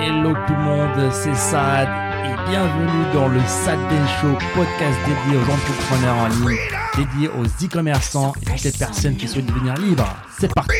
Hello 0.00 0.32
tout 0.46 0.52
le 0.54 0.62
monde, 0.62 1.12
c'est 1.12 1.34
Sad 1.34 1.88
et 2.24 2.50
bienvenue 2.50 3.12
dans 3.12 3.28
le 3.28 3.40
Sad 3.40 3.78
Show, 4.20 4.32
podcast 4.54 4.98
dédié 5.06 5.38
aux 5.38 5.50
entrepreneurs 5.50 6.16
en 6.16 6.28
ligne, 6.28 6.56
dédié 6.96 7.28
aux 7.28 7.44
e-commerçants 7.44 8.32
et 8.42 8.44
toutes 8.44 8.62
les 8.62 8.72
personnes 8.72 9.16
qui 9.16 9.26
souhaitent 9.26 9.46
devenir 9.46 9.74
libres. 9.74 10.06
C'est 10.38 10.52
parti. 10.54 10.70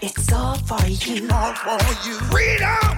It's 0.00 0.32
all 0.32 0.54
for 0.66 0.78
you. 0.86 1.24
all 1.30 1.54
for 1.54 1.78
you. 2.06 2.14
Freedom, 2.30 2.96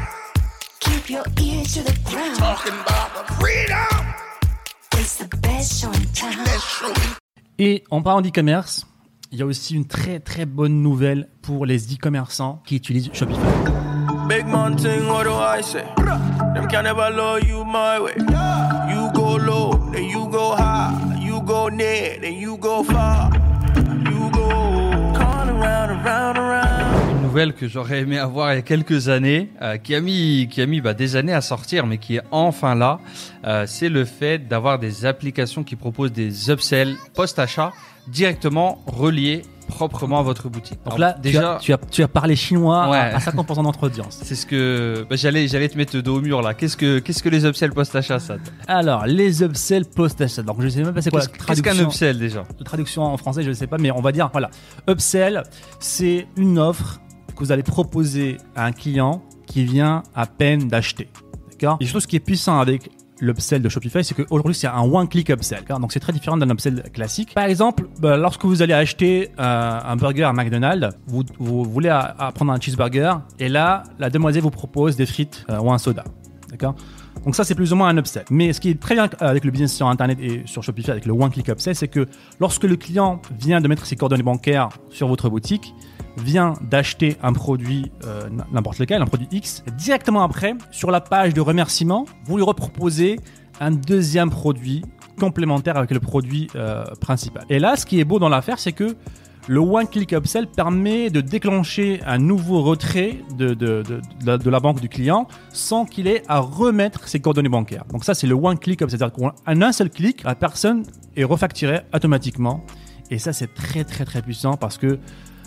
Keep 0.80 1.10
your 1.10 1.24
ears 1.40 1.74
to 1.74 1.80
the 1.82 1.98
ground. 2.04 2.36
talking 2.36 2.74
about 2.74 3.26
the 3.26 3.32
freedom. 3.34 4.06
It's 4.98 5.16
the 5.16 5.28
best 5.40 5.80
show 5.80 5.88
in 5.88 6.04
town. 6.14 6.44
Show. 6.58 6.92
Et 7.58 7.84
en 7.90 8.02
parlant 8.02 8.20
d'e-commerce, 8.20 8.86
il 9.32 9.38
y 9.38 9.42
a 9.42 9.46
aussi 9.46 9.74
une 9.74 9.86
très 9.86 10.20
très 10.20 10.44
bonne 10.44 10.82
nouvelle 10.82 11.28
pour 11.40 11.64
les 11.64 11.94
e-commerçants 11.94 12.62
qui 12.66 12.76
utilisent 12.76 13.10
Shopify. 13.12 13.38
Big 14.30 14.46
what 14.46 15.24
do 15.24 15.34
I 15.34 15.60
say? 15.60 15.84
Them 16.54 16.68
can 16.68 16.84
never 16.84 17.10
you 17.44 17.64
my 17.64 17.98
way. 17.98 18.14
You 18.88 19.10
go 19.12 19.34
low, 19.34 19.90
then 19.90 20.04
you 20.04 20.28
go 20.30 20.54
high. 20.54 21.18
You 21.20 21.42
go 21.42 21.68
near, 21.68 22.16
then 22.20 22.34
you 22.34 22.56
go 22.56 22.84
far. 22.84 23.32
Une 27.10 27.22
nouvelle 27.22 27.54
que 27.54 27.66
j'aurais 27.66 28.02
aimé 28.02 28.18
avoir 28.18 28.52
il 28.52 28.56
y 28.56 28.58
a 28.60 28.62
quelques 28.62 29.08
années, 29.08 29.48
euh, 29.62 29.78
qui 29.78 29.96
a 29.96 30.00
mis, 30.00 30.46
qui 30.48 30.62
a 30.62 30.66
mis 30.66 30.80
bah, 30.80 30.94
des 30.94 31.16
années 31.16 31.34
à 31.34 31.40
sortir, 31.40 31.86
mais 31.86 31.98
qui 31.98 32.16
est 32.16 32.22
enfin 32.30 32.76
là, 32.76 33.00
euh, 33.44 33.64
c'est 33.66 33.88
le 33.88 34.04
fait 34.04 34.46
d'avoir 34.46 34.78
des 34.78 35.06
applications 35.06 35.64
qui 35.64 35.74
proposent 35.74 36.12
des 36.12 36.50
upsells 36.50 36.96
post-achat 37.14 37.72
directement 38.06 38.80
reliés 38.86 39.42
proprement 39.70 40.18
à 40.18 40.22
votre 40.22 40.48
boutique. 40.48 40.78
Donc 40.84 40.94
Alors, 40.94 40.98
là, 40.98 41.16
déjà, 41.20 41.58
tu 41.60 41.72
as, 41.72 41.78
tu 41.78 41.84
as, 41.84 41.90
tu 41.90 42.02
as 42.02 42.08
parlé 42.08 42.36
chinois 42.36 42.90
Ouais. 42.90 42.98
à, 42.98 43.16
à 43.16 43.18
50% 43.18 43.56
de 43.58 43.62
notre 43.62 43.84
audience. 43.84 44.18
c'est 44.22 44.34
ce 44.34 44.44
que 44.46 45.06
bah, 45.08 45.16
j'allais, 45.16 45.48
j'allais 45.48 45.68
te 45.68 45.76
mettre 45.78 45.96
le 45.96 46.02
dos 46.02 46.18
au 46.18 46.20
mur 46.20 46.42
là. 46.42 46.54
Qu'est-ce 46.54 46.76
que, 46.76 46.98
qu'est-ce 46.98 47.22
que 47.22 47.28
les 47.28 47.46
upsells 47.46 47.72
post-achat, 47.72 48.18
ça 48.18 48.36
Alors, 48.68 49.06
les 49.06 49.42
upsells 49.42 49.84
post-achat. 49.86 50.42
Donc, 50.42 50.60
je 50.60 50.68
sais 50.68 50.82
même 50.82 50.92
pas 50.92 51.00
c'est 51.02 51.10
quoi 51.10 51.20
Qu'est-ce 51.20 51.30
la 51.38 51.46
qu'est-ce 51.46 51.62
qu'un 51.62 51.70
traduction. 51.70 51.88
upsell 51.88 52.18
déjà? 52.18 52.44
La 52.58 52.64
traduction 52.64 53.02
en 53.04 53.16
français, 53.16 53.42
je 53.42 53.48
ne 53.48 53.54
sais 53.54 53.66
pas, 53.66 53.78
mais 53.78 53.90
on 53.90 54.00
va 54.00 54.12
dire, 54.12 54.28
voilà. 54.32 54.50
Upsell, 54.88 55.42
c'est 55.78 56.26
une 56.36 56.58
offre 56.58 57.00
que 57.34 57.40
vous 57.44 57.52
allez 57.52 57.62
proposer 57.62 58.36
à 58.56 58.64
un 58.66 58.72
client 58.72 59.22
qui 59.46 59.64
vient 59.64 60.02
à 60.14 60.26
peine 60.26 60.68
d'acheter. 60.68 61.08
D'accord? 61.50 61.76
Et 61.80 61.86
chose 61.86 62.06
qui 62.06 62.16
est 62.16 62.20
puissant 62.20 62.58
avec 62.60 62.90
l'upsell 63.20 63.62
de 63.62 63.68
Shopify, 63.68 64.04
c'est 64.04 64.14
qu'aujourd'hui, 64.14 64.54
c'est 64.54 64.66
un 64.66 64.82
one-click 64.82 65.30
upsell. 65.30 65.60
d'accord 65.60 65.80
Donc, 65.80 65.92
c'est 65.92 66.00
très 66.00 66.12
différent 66.12 66.36
d'un 66.36 66.50
upsell 66.50 66.82
classique. 66.92 67.34
Par 67.34 67.44
exemple, 67.44 67.86
bah, 67.98 68.16
lorsque 68.16 68.44
vous 68.44 68.62
allez 68.62 68.74
acheter 68.74 69.30
euh, 69.38 69.80
un 69.84 69.96
burger 69.96 70.24
à 70.24 70.32
McDonald's, 70.32 70.96
vous, 71.06 71.24
voulez 71.64 71.90
prendre 72.34 72.52
un 72.52 72.60
cheeseburger, 72.60 73.20
et 73.38 73.48
là, 73.48 73.84
la 73.98 74.10
demoiselle 74.10 74.42
vous 74.42 74.50
propose 74.50 74.96
des 74.96 75.06
frites 75.06 75.44
euh, 75.50 75.58
ou 75.58 75.72
un 75.72 75.78
soda. 75.78 76.04
D'accord? 76.50 76.74
Donc 77.24 77.34
ça, 77.34 77.44
c'est 77.44 77.54
plus 77.54 77.72
ou 77.72 77.76
moins 77.76 77.88
un 77.88 77.98
upsell. 77.98 78.24
Mais 78.30 78.52
ce 78.52 78.60
qui 78.60 78.70
est 78.70 78.80
très 78.80 78.94
bien 78.94 79.08
avec 79.20 79.44
le 79.44 79.50
business 79.50 79.74
sur 79.74 79.86
Internet 79.88 80.18
et 80.20 80.42
sur 80.46 80.62
Shopify, 80.62 80.90
avec 80.90 81.06
le 81.06 81.12
one-click 81.12 81.48
upsell, 81.48 81.74
c'est 81.74 81.88
que 81.88 82.06
lorsque 82.40 82.64
le 82.64 82.76
client 82.76 83.20
vient 83.38 83.60
de 83.60 83.68
mettre 83.68 83.84
ses 83.84 83.96
coordonnées 83.96 84.22
bancaires 84.22 84.70
sur 84.88 85.08
votre 85.08 85.28
boutique, 85.28 85.74
vient 86.16 86.54
d'acheter 86.62 87.16
un 87.22 87.32
produit, 87.32 87.90
euh, 88.04 88.28
n'importe 88.52 88.78
lequel, 88.78 89.02
un 89.02 89.06
produit 89.06 89.28
X, 89.30 89.62
directement 89.76 90.22
après, 90.22 90.54
sur 90.70 90.90
la 90.90 91.00
page 91.00 91.34
de 91.34 91.40
remerciement, 91.40 92.06
vous 92.24 92.36
lui 92.36 92.44
reproposez 92.44 93.20
un 93.60 93.70
deuxième 93.70 94.30
produit 94.30 94.82
complémentaire 95.18 95.76
avec 95.76 95.90
le 95.90 96.00
produit 96.00 96.48
euh, 96.56 96.84
principal. 97.00 97.44
Et 97.50 97.58
là, 97.58 97.76
ce 97.76 97.84
qui 97.84 98.00
est 98.00 98.04
beau 98.04 98.18
dans 98.18 98.30
l'affaire, 98.30 98.58
c'est 98.58 98.72
que 98.72 98.96
le 99.50 99.58
one-click 99.58 100.12
upsell 100.12 100.46
permet 100.46 101.10
de 101.10 101.20
déclencher 101.20 102.00
un 102.06 102.18
nouveau 102.18 102.62
retrait 102.62 103.16
de, 103.36 103.82
la, 104.24 104.60
banque 104.60 104.80
du 104.80 104.88
client 104.88 105.26
sans 105.52 105.86
qu'il 105.86 106.06
ait 106.06 106.22
à 106.28 106.38
remettre 106.38 107.08
ses 107.08 107.18
coordonnées 107.18 107.48
bancaires. 107.48 107.84
Donc 107.90 108.04
ça, 108.04 108.14
c'est 108.14 108.28
le 108.28 108.36
one-click 108.36 108.80
upsell. 108.80 109.00
C'est-à-dire 109.00 109.12
qu'en 109.12 109.34
un 109.48 109.72
seul 109.72 109.90
clic, 109.90 110.22
la 110.22 110.36
personne 110.36 110.84
est 111.16 111.24
refacturée 111.24 111.80
automatiquement. 111.92 112.64
Et 113.10 113.18
ça, 113.18 113.32
c'est 113.32 113.52
très, 113.52 113.82
très, 113.82 114.04
très 114.04 114.22
puissant 114.22 114.56
parce 114.56 114.78
que 114.78 115.00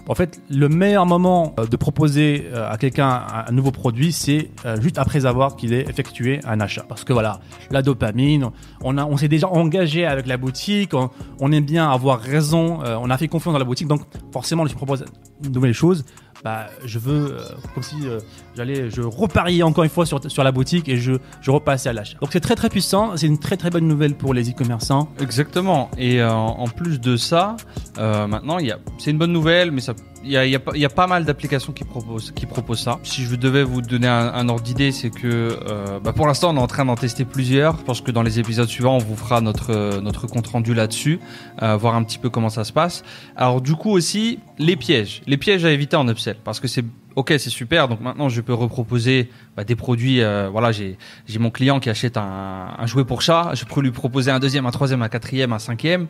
en 0.08 0.16
fait, 0.16 0.42
le 0.50 0.68
meilleur 0.68 1.06
moment 1.06 1.56
euh, 1.60 1.66
de 1.66 1.78
proposer 1.78 2.48
euh, 2.54 2.70
à 2.70 2.78
quelqu'un 2.78 3.24
un 3.48 3.52
nouveau 3.52 3.72
produit, 3.72 4.12
c'est 4.12 4.50
euh, 4.66 4.80
juste 4.82 4.98
après 4.98 5.26
avoir 5.26 5.56
qu'il 5.56 5.74
ait 5.74 5.86
effectué 5.90 6.40
un 6.46 6.60
achat. 6.60 6.86
Parce 6.88 7.04
que 7.04 7.14
voilà, 7.14 7.40
la 7.72 7.82
dopamine, 7.82 8.50
on, 8.82 8.98
on 8.98 9.18
s'est 9.18 9.30
déjà 9.30 9.48
engagé 9.48 10.06
avec 10.06 10.28
la 10.28 10.38
boutique, 10.38 10.94
on, 10.94 11.10
on 11.40 11.52
aime 11.52 11.66
bien 11.66 11.90
avoir 11.90 12.20
raison, 12.20 12.80
on 12.84 13.10
a 13.10 13.18
fait 13.18 13.28
confiance 13.28 13.54
dans 13.54 13.60
la 13.60 13.66
boutique, 13.66 13.88
donc 13.88 14.02
forcément, 14.32 14.66
je 14.66 14.76
propose 14.76 15.06
une 15.44 15.52
nouvelle 15.52 15.74
chose. 15.74 16.04
Bah, 16.44 16.68
je 16.84 17.00
veux, 17.00 17.38
euh, 17.38 17.40
comme 17.74 17.84
si 17.84 17.96
euh, 18.06 18.20
j'allais, 18.56 18.90
je 18.90 19.02
repariais 19.02 19.64
encore 19.64 19.86
une 19.86 19.90
fois 19.90 20.06
sur, 20.06 20.20
sur 20.30 20.44
la 20.44 20.52
boutique 20.52 20.90
et 20.90 20.98
je, 20.98 21.14
je 21.40 21.52
repassais 21.52 21.88
à 21.88 21.94
l'achat. 21.94 22.18
Donc 22.20 22.32
c'est 22.34 22.42
très 22.42 22.56
très 22.56 22.70
puissant, 22.70 23.16
c'est 23.16 23.28
une 23.28 23.40
très 23.40 23.56
très 23.56 23.70
bonne 23.70 23.88
nouvelle 23.88 24.16
pour 24.16 24.34
les 24.34 24.50
e-commerçants. 24.52 25.08
Exactement. 25.22 25.90
Et 25.98 26.22
euh, 26.22 26.30
en 26.34 26.68
plus 26.68 27.00
de 27.00 27.16
ça, 27.16 27.56
euh, 27.98 28.28
maintenant, 28.28 28.58
c'est 28.98 29.12
une 29.12 29.18
bonne 29.18 29.32
nouvelle, 29.32 29.72
mais 29.72 29.80
ça, 29.80 29.94
il 30.24 30.32
y 30.32 30.38
a, 30.38 30.46
y 30.46 30.52
y 30.52 30.86
a 30.86 30.90
pas 30.90 31.08
mal 31.08 31.26
d'applications 31.26 31.74
qui 31.74 31.84
proposent, 31.84 32.32
qui 32.32 32.46
proposent 32.46 32.82
ça. 32.82 33.00
Si 33.04 33.24
je 33.24 33.36
devais 33.36 33.64
vous 33.64 33.82
donner 33.82 34.08
un, 34.08 34.34
un 34.34 34.50
ordre 34.50 34.62
d'idée, 34.64 34.92
c'est 34.92 35.10
que, 35.10 35.58
euh, 35.68 36.00
bah, 36.00 36.14
pour 36.14 36.28
l'instant, 36.28 36.52
on 36.54 36.58
est 36.58 36.62
en 36.62 36.68
train 36.68 36.86
d'en 36.86 36.96
tester 36.96 37.26
plusieurs. 37.26 37.78
Je 37.78 37.84
pense 37.84 38.02
que 38.02 38.12
dans 38.12 38.24
les 38.24 38.40
épisodes 38.40 38.68
suivants, 38.68 38.96
on 38.96 39.00
vous 39.00 39.16
fera 39.16 39.42
notre 39.42 39.72
euh, 39.72 40.02
notre 40.02 40.28
compte 40.28 40.48
rendu 40.48 40.74
là-dessus, 40.74 41.20
euh, 41.62 41.76
voir 41.78 41.96
un 41.96 42.04
petit 42.04 42.18
peu 42.18 42.30
comment 42.30 42.50
ça 42.50 42.64
se 42.64 42.74
passe. 42.74 43.04
Alors 43.36 43.62
du 43.62 43.76
coup 43.76 43.92
aussi, 43.92 44.40
les 44.58 44.76
pièges, 44.76 45.22
les 45.28 45.38
pièges 45.38 45.66
à 45.66 45.72
éviter 45.72 45.96
en 45.96 46.08
upsell, 46.08 46.38
parce 46.44 46.60
que 46.60 46.68
c'est 46.68 46.86
Ok, 47.16 47.28
c'est 47.38 47.52
super. 47.52 47.88
Donc 47.88 48.02
maintenant, 48.02 48.28
je 48.28 48.42
peux 48.42 48.56
reproposer 48.56 49.30
bah, 49.56 49.64
des 49.64 49.76
produits. 49.76 50.22
euh, 50.22 50.50
voilà, 50.52 50.72
j'ai 50.72 50.98
j'ai 51.28 51.38
mon 51.38 51.52
client 51.52 51.80
qui 51.80 51.92
achète 51.92 52.18
un, 52.18 52.74
un 52.76 52.88
jouet 52.88 53.06
pour 53.06 53.22
chat. 53.22 53.52
Je 53.54 53.66
peux 53.66 53.82
lui 53.82 53.92
proposer 53.92 54.32
un 54.32 54.40
deuxième, 54.40 54.66
un 54.66 54.72
troisième, 54.72 55.04
un 55.04 55.10
quatrième, 55.10 55.54
un 55.54 55.60
cinquième. 55.60 56.08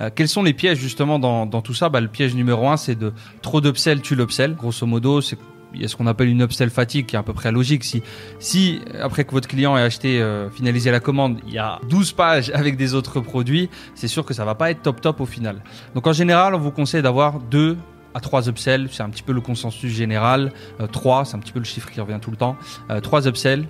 Euh, 0.00 0.10
quels 0.14 0.28
sont 0.28 0.42
les 0.42 0.54
pièges 0.54 0.78
justement 0.78 1.18
dans, 1.18 1.46
tout 1.62 1.74
ça? 1.74 1.88
Bah, 1.88 2.00
Le 2.00 2.08
piège 2.08 2.34
numéro 2.34 2.68
un, 2.68 2.76
c'est 2.76 2.96
de 2.96 3.12
trop 3.42 3.60
d'upsell, 3.60 4.00
tu 4.00 4.14
l'upsell. 4.16 4.54
Grosso 4.54 4.86
modo, 4.86 5.20
c'est 5.20 5.38
il 5.74 5.82
y 5.82 5.84
a 5.84 5.88
ce 5.88 5.96
qu'on 5.96 6.06
appelle 6.06 6.28
une 6.28 6.42
upsell 6.42 6.70
fatigue 6.70 7.06
qui 7.06 7.16
est 7.16 7.18
à 7.18 7.22
peu 7.22 7.32
près 7.32 7.52
logique. 7.52 7.84
Si, 7.84 8.02
si 8.38 8.80
après 9.00 9.24
que 9.24 9.32
votre 9.32 9.48
client 9.48 9.76
ait 9.76 9.82
acheté, 9.82 10.20
euh, 10.20 10.48
finalisé 10.50 10.90
la 10.90 11.00
commande, 11.00 11.40
il 11.46 11.52
y 11.52 11.58
a 11.58 11.80
12 11.88 12.12
pages 12.12 12.50
avec 12.54 12.76
des 12.76 12.94
autres 12.94 13.20
produits, 13.20 13.68
c'est 13.94 14.08
sûr 14.08 14.24
que 14.24 14.34
ça 14.34 14.44
va 14.44 14.54
pas 14.54 14.70
être 14.70 14.82
top 14.82 15.00
top 15.00 15.20
au 15.20 15.26
final. 15.26 15.62
Donc 15.94 16.06
en 16.06 16.12
général, 16.12 16.54
on 16.54 16.58
vous 16.58 16.70
conseille 16.70 17.02
d'avoir 17.02 17.40
deux 17.40 17.76
à 18.14 18.20
trois 18.20 18.48
upsells, 18.48 18.88
c'est 18.92 19.02
un 19.02 19.10
petit 19.10 19.24
peu 19.24 19.32
le 19.32 19.40
consensus 19.40 19.92
général. 19.92 20.52
Euh, 20.80 20.86
trois, 20.86 21.24
c'est 21.24 21.36
un 21.36 21.40
petit 21.40 21.52
peu 21.52 21.58
le 21.58 21.64
chiffre 21.64 21.90
qui 21.90 22.00
revient 22.00 22.18
tout 22.22 22.30
le 22.30 22.36
temps. 22.36 22.56
Euh, 22.90 23.00
trois 23.00 23.26
upsells 23.26 23.66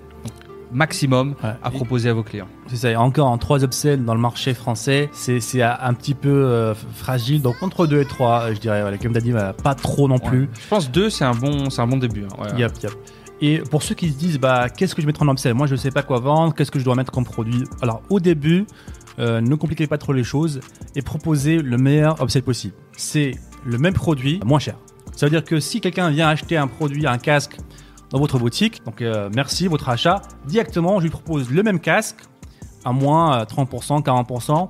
maximum 0.71 1.35
Ouais. 1.43 1.51
à 1.63 1.71
proposer 1.71 2.09
à 2.09 2.13
vos 2.13 2.23
clients. 2.23 2.47
C'est 2.67 2.75
ça, 2.77 2.91
et 2.91 2.95
encore 2.95 3.27
en 3.27 3.37
trois 3.37 3.63
upsells 3.63 4.03
dans 4.05 4.15
le 4.15 4.19
marché 4.21 4.53
français, 4.53 5.09
c'est 5.13 5.61
un 5.61 5.93
petit 5.93 6.13
peu 6.15 6.29
euh, 6.29 6.73
fragile. 6.93 7.41
Donc 7.41 7.61
entre 7.61 7.87
2 7.87 8.01
et 8.01 8.05
3, 8.05 8.53
je 8.53 8.59
dirais, 8.59 8.81
voilà, 8.81 8.97
comme 8.97 9.11
tu 9.11 9.17
as 9.17 9.21
dit, 9.21 9.31
voilà, 9.31 9.53
pas 9.53 9.75
trop 9.75 10.07
non 10.07 10.19
plus. 10.19 10.49
Je 10.59 10.67
pense 10.67 10.89
deux, 10.91 11.09
c'est 11.09 11.25
un 11.25 11.33
bon, 11.35 11.67
un 11.77 11.87
bon 11.87 11.97
début. 11.97 12.23
hein. 12.23 12.41
Ouais. 12.53 12.59
Yep, 12.59 12.71
yep. 12.83 12.91
Et 13.41 13.59
pour 13.59 13.83
ceux 13.83 13.95
qui 13.95 14.09
se 14.09 14.17
disent, 14.17 14.39
bah, 14.39 14.69
qu'est-ce 14.69 14.95
que 14.95 15.01
je 15.01 15.05
vais 15.05 15.09
mettre 15.09 15.21
en 15.23 15.31
upsell? 15.31 15.53
Moi, 15.53 15.67
je 15.67 15.75
sais 15.75 15.91
pas 15.91 16.03
quoi 16.03 16.19
vendre, 16.19 16.53
qu'est-ce 16.53 16.71
que 16.71 16.79
je 16.79 16.85
dois 16.85 16.95
mettre 16.95 17.11
comme 17.11 17.25
produit? 17.25 17.65
Alors, 17.81 18.01
au 18.09 18.19
début, 18.21 18.65
euh, 19.19 19.41
ne 19.41 19.55
compliquez 19.55 19.87
pas 19.87 19.97
trop 19.97 20.13
les 20.13 20.23
choses 20.23 20.61
et 20.95 21.01
proposez 21.01 21.61
le 21.61 21.77
meilleur 21.77 22.21
upsell 22.23 22.43
possible. 22.43 22.73
C'est 22.95 23.31
le 23.65 23.77
même 23.77 23.93
produit, 23.93 24.39
moins 24.45 24.59
cher. 24.59 24.75
Ça 25.15 25.25
veut 25.25 25.29
dire 25.31 25.43
que 25.43 25.59
si 25.59 25.81
quelqu'un 25.81 26.09
vient 26.09 26.27
acheter 26.29 26.55
un 26.57 26.67
produit, 26.67 27.05
un 27.07 27.17
casque 27.17 27.57
dans 28.15 28.21
votre 28.21 28.39
boutique, 28.39 28.81
donc 28.85 29.01
euh, 29.01 29.29
merci, 29.35 29.67
votre 29.67 29.89
achat, 29.89 30.21
directement, 30.47 30.99
je 30.99 31.03
lui 31.03 31.09
propose 31.09 31.49
le 31.51 31.61
même 31.63 31.81
casque 31.81 32.15
à 32.85 32.93
moins 32.93 33.41
euh, 33.41 33.43
30%, 33.43 34.01
40%. 34.01 34.69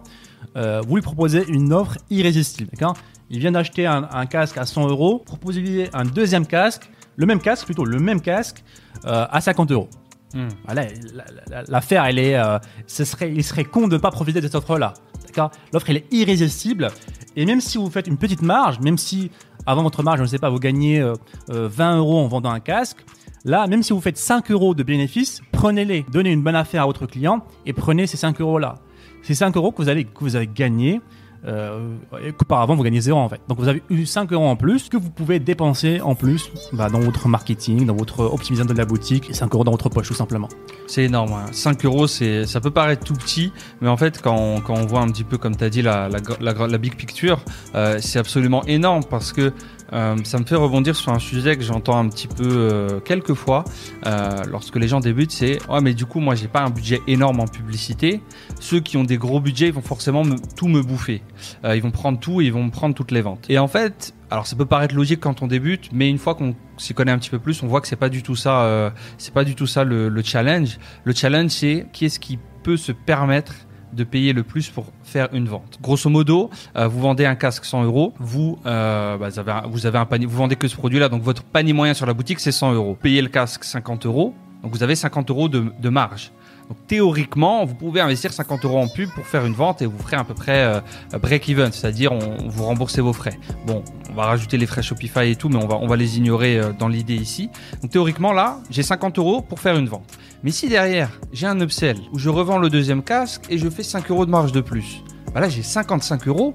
Euh, 0.57 0.81
vous 0.88 0.95
lui 0.95 1.03
proposez 1.03 1.45
une 1.47 1.72
offre 1.72 1.95
irrésistible. 2.09 2.72
D'accord? 2.73 2.95
Il 3.29 3.38
vient 3.38 3.51
d'acheter 3.51 3.85
un, 3.85 4.09
un 4.11 4.25
casque 4.25 4.57
à 4.57 4.66
100 4.66 4.88
euros, 4.88 5.22
proposez-lui 5.23 5.84
un 5.94 6.05
deuxième 6.05 6.47
casque, 6.47 6.89
le 7.17 7.28
même 7.28 7.39
casque, 7.39 7.66
plutôt 7.66 7.85
le 7.85 8.00
même 8.00 8.19
casque, 8.19 8.64
euh, 9.05 9.28
à 9.29 9.41
50 9.41 9.72
euros. 9.72 9.90
Hmm. 10.34 10.47
Voilà, 10.66 10.85
la- 11.14 11.25
la- 11.58 11.64
l'affaire, 11.67 12.03
elle 12.05 12.17
est, 12.17 12.35
euh, 12.35 12.58
ce 12.87 13.03
serait, 13.05 13.31
il 13.31 13.43
serait 13.43 13.64
con 13.66 13.87
de 13.87 13.93
ne 13.93 13.99
pas 14.02 14.09
profiter 14.09 14.41
de 14.41 14.47
cette 14.47 14.55
offre-là. 14.55 14.96
D'accord? 15.28 15.52
L'offre, 15.72 15.91
elle 15.91 15.97
est 15.97 16.11
irrésistible. 16.11 16.87
Et 17.35 17.46
même 17.46 17.61
si 17.61 17.78
vous 17.78 17.91
faites 17.91 18.08
une 18.08 18.17
petite 18.17 18.41
marge, 18.41 18.79
même 18.79 18.97
si 18.97 19.29
avant 19.67 19.84
votre 19.84 20.02
marge, 20.02 20.17
je 20.17 20.23
ne 20.23 20.28
sais 20.28 20.40
pas, 20.40 20.49
vous 20.49 20.59
gagnez 20.59 20.99
euh, 20.99 21.14
euh, 21.52 21.67
20 21.72 21.97
euros 21.97 22.19
en 22.23 22.28
vendant 22.28 22.49
un 22.52 22.59
casque, 22.59 23.05
là, 23.45 23.67
même 23.67 23.83
si 23.83 23.93
vous 23.93 24.01
faites 24.01 24.17
5 24.17 24.51
euros 24.51 24.73
de 24.75 24.83
bénéfices, 24.83 25.41
prenez-les, 25.51 26.05
donnez 26.11 26.31
une 26.31 26.41
bonne 26.43 26.55
affaire 26.55 26.83
à 26.83 26.85
votre 26.85 27.05
client 27.05 27.45
et 27.65 27.71
prenez 27.73 28.07
ces 28.07 28.17
5 28.17 28.41
euros-là. 28.41 28.75
Ces 29.23 29.35
5 29.35 29.55
euros 29.55 29.71
que 29.71 29.81
vous, 29.81 29.89
que 29.89 30.19
vous 30.19 30.35
avez 30.35 30.47
gagnés, 30.53 30.99
euh, 31.47 31.93
qu'auparavant 32.37 32.75
vous 32.75 32.81
gagnez 32.81 33.01
zéro 33.01 33.19
en 33.19 33.29
fait. 33.29 33.39
Donc 33.47 33.59
vous 33.59 33.67
avez 33.67 33.83
eu 33.91 34.05
5 34.07 34.31
euros 34.33 34.47
en 34.47 34.55
plus 34.55 34.89
que 34.89 34.97
vous 34.97 35.11
pouvez 35.11 35.39
dépenser 35.39 36.01
en 36.01 36.15
plus 36.15 36.51
bah, 36.73 36.89
dans 36.89 36.99
votre 36.99 37.27
marketing, 37.27 37.85
dans 37.85 37.95
votre 37.95 38.21
optimisation 38.21 38.71
de 38.73 38.77
la 38.77 38.85
boutique, 38.85 39.29
et 39.29 39.33
5 39.33 39.53
euros 39.53 39.63
dans 39.63 39.71
votre 39.71 39.89
poche 39.89 40.07
tout 40.07 40.15
simplement. 40.15 40.49
C'est 40.87 41.03
énorme. 41.03 41.33
hein. 41.33 41.45
5 41.51 41.85
euros, 41.85 42.07
ça 42.07 42.61
peut 42.61 42.71
paraître 42.71 43.03
tout 43.03 43.13
petit, 43.13 43.51
mais 43.81 43.89
en 43.89 43.97
fait, 43.97 44.21
quand 44.23 44.35
on, 44.35 44.59
quand 44.61 44.73
on 44.73 44.87
voit 44.87 45.01
un 45.01 45.07
petit 45.07 45.23
peu, 45.23 45.37
comme 45.37 45.55
tu 45.55 45.63
as 45.63 45.69
dit, 45.69 45.83
la, 45.83 46.09
la, 46.09 46.19
la, 46.39 46.67
la 46.67 46.77
big 46.79 46.95
picture, 46.95 47.39
euh, 47.75 47.97
c'est 48.01 48.17
absolument 48.19 48.63
énorme 48.65 49.03
parce 49.07 49.31
que 49.31 49.53
Euh, 49.93 50.16
ça 50.23 50.40
me 50.40 50.46
fait 50.46 50.55
rebondir 50.55 50.96
sur 50.96 51.11
un 51.11 51.20
sujet 51.20 51.55
que 51.58 51.64
j'entends 51.64 51.97
un 51.97 52.09
petit 52.09 52.28
peu 52.28 52.43
euh, 52.47 52.99
quelques 52.99 53.34
fois 53.35 53.64
euh, 54.08 54.29
lorsque 54.49 54.76
les 54.78 54.87
gens 54.87 54.99
débutent, 54.99 55.32
c'est 55.32 55.59
ouais 55.70 55.79
mais 55.82 55.93
du 55.93 56.05
coup 56.05 56.20
moi 56.20 56.34
j'ai 56.35 56.47
pas 56.47 56.61
un 56.61 56.70
budget 56.72 57.02
énorme 57.08 57.40
en 57.40 57.46
publicité. 57.47 58.22
Ceux 58.59 58.79
qui 58.79 58.97
ont 58.97 59.03
des 59.03 59.17
gros 59.17 59.40
budgets, 59.40 59.67
ils 59.67 59.73
vont 59.73 59.82
forcément 59.82 60.23
me- 60.23 60.37
tout 60.55 60.67
me 60.67 60.82
bouffer. 60.82 61.22
Euh, 61.64 61.76
ils 61.76 61.84
vont 61.84 61.91
prendre 61.91 62.20
tout 62.20 62.41
et 62.41 62.46
ils 62.46 62.53
vont 62.53 62.70
prendre 62.70 62.96
toutes 62.96 63.11
les 63.11 63.22
ventes. 63.22 63.46
Et 63.49 63.59
en 63.59 63.67
fait, 63.67 64.14
alors 64.32 64.47
ça 64.47 64.55
peut 64.55 64.66
paraître 64.66 64.96
logique 64.96 65.20
quand 65.20 65.43
on 65.43 65.47
débute, 65.47 65.90
mais 65.93 66.09
une 66.09 66.17
fois 66.17 66.34
qu'on 66.35 66.55
s'y 66.78 66.93
connaît 66.93 67.11
un 67.11 67.20
petit 67.20 67.29
peu 67.29 67.40
plus, 67.40 67.61
on 67.61 67.67
voit 67.67 67.79
que 67.81 67.88
c'est 67.88 67.96
pas 67.96 68.09
du 68.09 68.23
tout 68.23 68.35
ça. 68.35 68.91
c'est 69.17 69.34
pas 69.34 69.43
du 69.43 69.53
tout 69.55 69.67
ça 69.67 69.84
le 69.84 70.22
challenge. 70.23 70.79
Le 71.03 71.14
challenge 71.14 71.52
c'est 71.52 71.85
qui 71.93 72.05
est-ce 72.05 72.20
qui 72.20 72.40
peut 72.64 72.78
se 72.78 72.91
permettre 72.91 73.53
de 73.93 74.03
payer 74.03 74.34
le 74.34 74.43
plus 74.43 74.70
pour 74.70 74.85
faire 75.03 75.29
une 75.34 75.47
vente. 75.47 75.79
Grosso 75.82 76.09
modo, 76.09 76.49
euh, 76.76 76.87
vous 76.87 76.99
vendez 76.99 77.26
un 77.26 77.35
casque 77.35 77.66
100 77.66 77.84
euros, 77.84 78.14
vous, 78.20 78.59
euh, 78.66 79.17
bah, 79.17 79.29
vous, 79.67 79.85
avez 79.85 79.97
un, 79.97 80.05
panier, 80.05 80.26
vous 80.26 80.37
vendez 80.37 80.55
que 80.55 80.67
ce 80.67 80.76
produit-là, 80.76 81.09
donc 81.09 81.22
votre 81.22 81.43
panier 81.43 81.73
moyen 81.73 81.93
sur 81.93 82.05
la 82.05 82.14
boutique 82.14 82.40
c'est 82.40 82.52
100 82.52 82.73
euros. 82.73 82.97
Payez 83.02 83.22
le 83.22 83.29
casque 83.29 83.64
50 83.64 84.05
euros, 84.05 84.34
donc 84.64 84.72
vous 84.72 84.84
avez 84.84 84.96
50 84.96 85.29
euros 85.29 85.49
de 85.49 85.90
marge. 85.90 86.32
Donc 86.70 86.78
théoriquement, 86.88 87.66
vous 87.66 87.76
pouvez 87.76 88.02
investir 88.02 88.34
50 88.34 88.66
euros 88.66 88.79
en 88.79 88.88
pub 88.88 89.09
pour 89.12 89.26
faire 89.26 89.46
une 89.46 89.53
vente 89.53 89.82
et 89.82 89.85
vous 89.85 89.97
ferez 90.00 90.16
à 90.16 90.23
peu 90.23 90.34
près 90.34 90.64
euh, 90.64 90.79
break-even, 91.20 91.72
c'est-à-dire 91.72 92.12
on, 92.12 92.47
vous 92.47 92.64
remboursez 92.64 93.02
vos 93.02 93.14
frais. 93.14 93.38
Bon, 93.66 93.84
on 94.09 94.14
va 94.14 94.26
rajouter 94.26 94.58
les 94.58 94.66
frais 94.66 94.82
Shopify 94.82 95.29
et 95.29 95.35
tout, 95.35 95.50
mais 95.50 95.58
on 95.64 95.88
va, 95.88 95.96
les 95.96 96.17
ignorer 96.17 96.58
euh, 96.58 96.73
dans 96.73 96.88
l'idée 96.88 97.16
ici. 97.16 97.50
Donc 97.82 97.91
théoriquement 97.91 98.34
là, 98.34 98.59
j'ai 98.70 98.84
50 98.84 99.20
euros 99.20 99.41
pour 99.41 99.59
faire 99.59 99.78
une 99.78 99.88
vente. 99.88 100.17
Mais 100.44 100.52
si 100.52 100.67
derrière, 100.67 101.09
j'ai 101.32 101.47
un 101.47 101.59
upsell 101.59 101.97
où 102.12 102.20
je 102.20 102.29
revends 102.29 102.58
le 102.58 102.70
deuxième 102.70 103.03
casque 103.03 103.44
et 103.50 103.58
je 103.58 103.70
fais 103.70 103.84
5 103.84 104.09
euros 104.12 104.26
de 104.26 104.32
marge 104.32 104.52
de 104.52 104.62
plus, 104.62 105.03
bah 105.34 105.41
là 105.41 105.50
j'ai 105.50 105.64
55 105.64 106.28
euros 106.28 106.53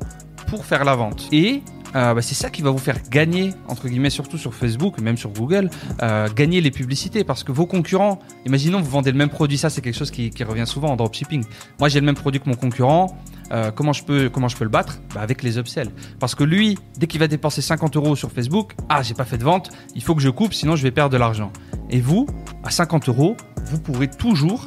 pour 0.49 0.65
faire 0.65 0.85
la 0.85 0.97
vente. 0.97 1.29
Et 1.33 1.63
euh, 1.95 2.15
bah, 2.15 2.23
c'est 2.23 2.35
ça 2.35 2.51
qui 2.51 2.63
va 2.63 2.71
vous 2.71 2.79
faire 2.79 2.97
gagner, 3.11 3.53
entre 3.69 3.89
guillemets, 3.89 4.11
surtout 4.11 4.39
sur 4.39 4.55
Facebook 4.55 5.01
même 5.01 5.17
sur 5.17 5.31
Google, 5.31 5.71
euh, 6.03 6.29
gagner 6.35 6.61
les 6.61 6.71
publicités. 6.71 7.25
Parce 7.25 7.45
que 7.45 7.53
vos 7.53 7.67
concurrents, 7.67 8.19
imaginons 8.47 8.81
vous 8.81 8.91
vendez 8.91 9.11
le 9.11 9.19
même 9.19 9.29
produit, 9.29 9.59
ça 9.59 9.71
c'est 9.71 9.81
quelque 9.81 9.97
chose 9.97 10.11
qui, 10.11 10.31
revient 10.41 10.67
souvent 10.67 10.89
en 10.89 10.97
dropshipping. 10.97 11.45
Moi 11.79 11.89
j'ai 11.89 12.01
le 12.01 12.07
même 12.07 12.15
produit 12.15 12.41
que 12.41 12.49
mon 12.49 12.55
concurrent, 12.55 13.17
euh, 13.53 13.71
comment, 13.71 13.93
je 13.93 14.05
peux, 14.05 14.29
comment 14.29 14.49
je 14.49 14.57
peux 14.57 14.65
le 14.65 14.71
battre? 14.71 15.01
Bah, 15.15 15.21
Avec 15.21 15.43
les 15.43 15.59
upsells. 15.59 15.91
Parce 16.19 16.35
que 16.35 16.45
lui, 16.45 16.79
dès 16.99 17.07
qu'il 17.07 17.21
va 17.21 17.29
dépenser 17.29 17.61
50 17.61 17.97
euros 17.97 18.17
sur 18.17 18.31
Facebook, 18.31 18.73
ah 18.89 19.03
j'ai 19.03 19.15
pas 19.15 19.25
fait 19.25 19.39
de 19.39 19.45
vente, 19.45 19.71
il 19.95 20.03
faut 20.03 20.15
que 20.15 20.23
je 20.23 20.31
coupe, 20.31 20.55
sinon 20.55 20.77
je 20.77 20.83
vais 20.83 20.91
perdre 20.91 21.13
de 21.13 21.19
l'argent. 21.19 21.53
Et 21.91 22.01
vous, 22.01 22.27
à 22.65 22.71
50 22.71 23.09
euros, 23.09 23.37
vous 23.65 23.79
pourrez 23.79 24.09
toujours, 24.09 24.67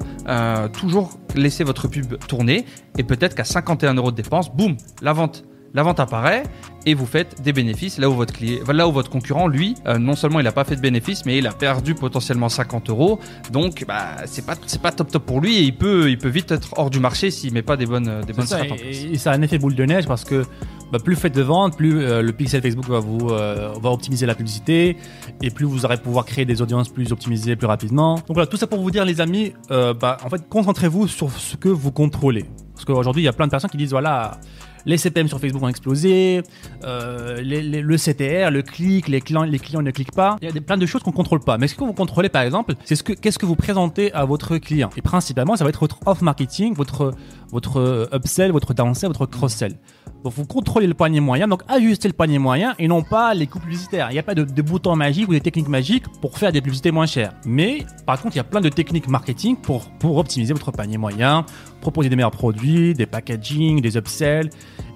toujours 0.73 1.17
laisser 1.35 1.63
votre 1.63 1.87
pub 1.87 2.17
tourner 2.27 2.65
et 2.97 3.03
peut-être 3.03 3.35
qu'à 3.35 3.43
51 3.43 3.95
euros 3.95 4.11
de 4.11 4.17
dépense, 4.17 4.53
boum, 4.53 4.77
la 5.01 5.13
vente. 5.13 5.45
La 5.75 5.81
vente 5.81 5.99
apparaît 5.99 6.43
et 6.85 6.93
vous 6.93 7.07
faites 7.07 7.41
des 7.41 7.51
bénéfices 7.51 7.97
là 7.97 8.07
où 8.07 8.13
votre 8.13 8.31
client, 8.31 8.59
là 8.71 8.87
où 8.87 8.91
votre 8.91 9.09
concurrent, 9.09 9.47
lui, 9.47 9.73
euh, 9.87 9.97
non 9.97 10.15
seulement 10.15 10.39
il 10.39 10.43
n'a 10.43 10.51
pas 10.51 10.65
fait 10.65 10.75
de 10.75 10.81
bénéfices, 10.81 11.25
mais 11.25 11.39
il 11.39 11.47
a 11.47 11.51
perdu 11.51 11.95
potentiellement 11.95 12.47
50 12.47 12.91
euros. 12.91 13.19
Donc, 13.51 13.83
bah, 13.87 14.17
c'est 14.25 14.45
pas, 14.45 14.53
c'est 14.67 14.81
pas 14.81 14.91
top 14.91 15.11
top 15.11 15.25
pour 15.25 15.41
lui 15.41 15.57
et 15.57 15.61
il 15.61 15.75
peut, 15.75 16.11
il 16.11 16.19
peut 16.19 16.29
vite 16.29 16.51
être 16.51 16.75
hors 16.77 16.91
du 16.91 16.99
marché 16.99 17.31
s'il 17.31 17.53
met 17.53 17.63
pas 17.63 17.75
des 17.75 17.87
bonnes, 17.87 18.21
des 18.21 18.33
bonnes 18.33 18.45
ça, 18.45 18.57
strates 18.57 18.71
en 18.71 18.75
place. 18.75 18.87
et, 18.87 19.17
ça 19.17 19.31
a 19.31 19.35
un 19.35 19.41
effet 19.41 19.57
boule 19.57 19.73
de 19.73 19.83
neige 19.83 20.05
parce 20.05 20.25
que 20.25 20.45
bah, 20.91 20.99
plus 21.03 21.15
vous 21.15 21.21
faites 21.21 21.33
de 21.33 21.41
ventes, 21.41 21.75
plus 21.75 22.03
euh, 22.03 22.21
le 22.21 22.33
pixel 22.33 22.61
Facebook 22.61 22.87
va 22.87 22.99
vous 22.99 23.29
euh, 23.31 23.73
va 23.81 23.89
optimiser 23.89 24.27
la 24.27 24.35
publicité 24.35 24.95
et 25.41 25.49
plus 25.49 25.65
vous 25.65 25.85
aurez 25.85 25.97
pouvoir 25.97 26.25
créer 26.25 26.45
des 26.45 26.61
audiences 26.61 26.89
plus 26.89 27.11
optimisées 27.11 27.55
plus 27.55 27.67
rapidement. 27.67 28.15
Donc 28.15 28.33
voilà, 28.35 28.45
tout 28.45 28.57
ça 28.57 28.67
pour 28.67 28.79
vous 28.79 28.91
dire 28.91 29.05
les 29.05 29.21
amis, 29.21 29.53
bah, 29.69 30.17
en 30.23 30.29
fait 30.29 30.47
concentrez-vous 30.47 31.07
sur 31.07 31.31
ce 31.31 31.55
que 31.55 31.69
vous 31.69 31.91
contrôlez. 31.91 32.45
Parce 32.73 32.85
qu'aujourd'hui 32.85 33.23
il 33.23 33.25
y 33.25 33.29
a 33.29 33.33
plein 33.33 33.45
de 33.45 33.51
personnes 33.51 33.69
qui 33.69 33.77
disent 33.77 33.91
voilà 33.91 34.39
les 34.85 34.97
CPM 34.97 35.27
sur 35.27 35.39
Facebook 35.39 35.61
vont 35.61 35.69
exploser, 35.69 36.43
euh, 36.83 37.41
le 37.41 37.97
CTR, 37.97 38.51
le 38.51 38.61
clic, 38.61 39.07
les 39.07 39.21
clients, 39.21 39.43
les 39.43 39.59
clients 39.59 39.81
ne 39.81 39.91
cliquent 39.91 40.13
pas. 40.13 40.37
Il 40.41 40.45
y 40.45 40.49
a 40.49 40.51
des, 40.51 40.61
plein 40.61 40.77
de 40.77 40.85
choses 40.85 41.03
qu'on 41.03 41.11
contrôle 41.11 41.39
pas. 41.39 41.57
Mais 41.57 41.67
ce 41.67 41.75
que 41.75 41.83
vous 41.83 41.93
contrôlez, 41.93 42.29
par 42.29 42.41
exemple, 42.41 42.75
c'est 42.85 42.95
ce 42.95 43.03
que 43.03 43.13
qu'est-ce 43.13 43.39
que 43.39 43.45
vous 43.45 43.55
présentez 43.55 44.13
à 44.13 44.25
votre 44.25 44.57
client. 44.57 44.89
Et 44.97 45.01
principalement, 45.01 45.55
ça 45.55 45.63
va 45.63 45.69
être 45.69 45.79
votre 45.79 45.99
off 46.05 46.21
marketing, 46.21 46.73
votre 46.73 47.13
votre 47.51 48.09
upsell, 48.11 48.51
votre 48.51 48.73
downsell, 48.73 49.09
votre 49.09 49.25
cross-sell. 49.25 49.75
Donc 50.23 50.33
vous 50.33 50.45
contrôlez 50.45 50.87
le 50.87 50.93
panier 50.93 51.19
moyen, 51.19 51.47
donc 51.47 51.63
ajustez 51.67 52.07
le 52.07 52.13
panier 52.13 52.39
moyen 52.39 52.75
et 52.79 52.87
non 52.87 53.03
pas 53.03 53.33
les 53.33 53.45
coûts 53.45 53.59
publicitaires. 53.59 54.07
Il 54.09 54.13
n'y 54.13 54.19
a 54.19 54.23
pas 54.23 54.35
de, 54.35 54.43
de 54.43 54.61
boutons 54.61 54.95
magiques 54.95 55.27
ou 55.27 55.33
des 55.33 55.41
techniques 55.41 55.67
magiques 55.67 56.05
pour 56.21 56.37
faire 56.37 56.51
des 56.51 56.61
publicités 56.61 56.91
moins 56.91 57.05
chères. 57.05 57.33
Mais 57.45 57.85
par 58.05 58.21
contre, 58.21 58.35
il 58.35 58.37
y 58.37 58.41
a 58.41 58.45
plein 58.45 58.61
de 58.61 58.69
techniques 58.69 59.07
marketing 59.07 59.57
pour, 59.57 59.89
pour 59.99 60.17
optimiser 60.17 60.53
votre 60.53 60.71
panier 60.71 60.97
moyen, 60.97 61.45
proposer 61.83 62.09
des 62.09 62.15
meilleurs 62.15 62.31
produits, 62.31 62.94
des 62.94 63.06
packaging, 63.06 63.81
des 63.81 63.95
upsells. 63.97 64.50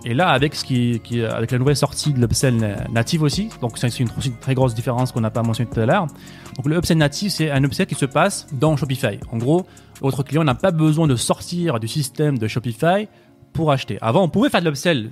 Et 0.05 0.13
là, 0.13 0.29
avec 0.29 0.53
qui, 0.53 1.01
avec 1.39 1.51
la 1.51 1.57
nouvelle 1.59 1.75
sortie 1.75 2.13
de 2.13 2.19
l'upsell 2.19 2.55
na- 2.55 2.87
native 2.89 3.21
aussi, 3.23 3.49
donc 3.61 3.77
c'est 3.77 3.99
une, 3.99 4.07
une 4.25 4.37
très 4.39 4.55
grosse 4.55 4.73
différence 4.73 5.11
qu'on 5.11 5.21
n'a 5.21 5.29
pas 5.29 5.43
mentionné 5.43 5.69
tout 5.69 5.79
à 5.79 5.85
l'heure. 5.85 6.07
Donc 6.55 6.65
le 6.65 6.77
upsell 6.77 6.97
native, 6.97 7.29
c'est 7.29 7.51
un 7.51 7.63
upsell 7.63 7.85
qui 7.85 7.95
se 7.95 8.05
passe 8.05 8.47
dans 8.53 8.75
Shopify. 8.77 9.19
En 9.31 9.37
gros, 9.37 9.65
votre 10.01 10.23
client 10.23 10.43
n'a 10.43 10.55
pas 10.55 10.71
besoin 10.71 11.07
de 11.07 11.15
sortir 11.15 11.79
du 11.79 11.87
système 11.87 12.37
de 12.37 12.47
Shopify 12.47 13.07
pour 13.53 13.71
acheter. 13.71 13.97
Avant, 14.01 14.23
on 14.23 14.29
pouvait 14.29 14.49
faire 14.49 14.61
de 14.61 14.69
l'upsell 14.69 15.11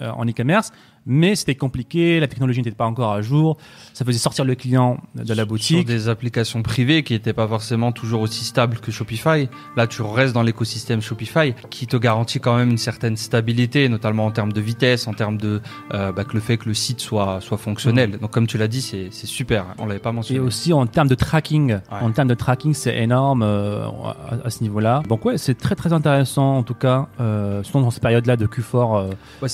euh, 0.00 0.10
en 0.12 0.24
e-commerce, 0.26 0.70
mais 1.08 1.34
c'était 1.34 1.54
compliqué, 1.56 2.20
la 2.20 2.28
technologie 2.28 2.60
n'était 2.60 2.70
pas 2.76 2.86
encore 2.86 3.12
à 3.12 3.20
jour, 3.22 3.56
ça 3.94 4.04
faisait 4.04 4.18
sortir 4.18 4.44
le 4.44 4.54
client 4.54 4.98
de 5.16 5.28
la 5.30 5.34
Sur 5.34 5.46
boutique. 5.46 5.86
des 5.86 6.08
applications 6.08 6.62
privées 6.62 7.02
qui 7.02 7.14
n'étaient 7.14 7.32
pas 7.32 7.48
forcément 7.48 7.90
toujours 7.90 8.20
aussi 8.20 8.44
stables 8.44 8.78
que 8.78 8.92
Shopify. 8.92 9.48
Là, 9.76 9.86
tu 9.86 10.02
restes 10.02 10.34
dans 10.34 10.42
l'écosystème 10.42 11.00
Shopify 11.02 11.54
qui 11.70 11.86
te 11.86 11.96
garantit 11.96 12.38
quand 12.38 12.56
même 12.56 12.70
une 12.70 12.78
certaine 12.78 13.16
stabilité, 13.16 13.88
notamment 13.88 14.26
en 14.26 14.30
termes 14.30 14.52
de 14.52 14.60
vitesse, 14.60 15.08
en 15.08 15.14
termes 15.14 15.38
de 15.38 15.60
euh, 15.94 16.12
bah, 16.12 16.24
que 16.24 16.34
le 16.34 16.40
fait 16.40 16.58
que 16.58 16.68
le 16.68 16.74
site 16.74 17.00
soit 17.00 17.40
soit 17.40 17.58
fonctionnel. 17.58 18.18
Donc, 18.18 18.30
comme 18.30 18.46
tu 18.46 18.58
l'as 18.58 18.68
dit, 18.68 18.82
c'est 18.82 19.08
c'est 19.10 19.26
super. 19.26 19.64
On 19.78 19.86
l'avait 19.86 19.98
pas 20.00 20.10
Et 20.10 20.12
mentionné. 20.12 20.40
aussi 20.40 20.72
en 20.72 20.86
termes 20.86 21.08
de 21.08 21.14
tracking, 21.14 21.78
en 21.90 22.10
termes 22.12 22.28
de 22.28 22.34
tracking, 22.34 22.74
c'est 22.74 22.96
énorme 22.98 23.42
euh, 23.42 23.86
à, 23.86 24.46
à 24.46 24.50
ce 24.50 24.62
niveau-là. 24.62 25.02
Donc 25.08 25.24
ouais, 25.24 25.38
c'est 25.38 25.54
très 25.56 25.74
très 25.74 25.92
intéressant 25.92 26.56
en 26.58 26.62
tout 26.62 26.74
cas, 26.74 27.08
euh, 27.20 27.62
surtout 27.62 27.80
dans 27.80 27.90
cette 27.90 28.02
période-là 28.02 28.36
de 28.36 28.46
Q4. 28.46 28.96
euh, 29.10 29.10
Ouais, 29.42 29.48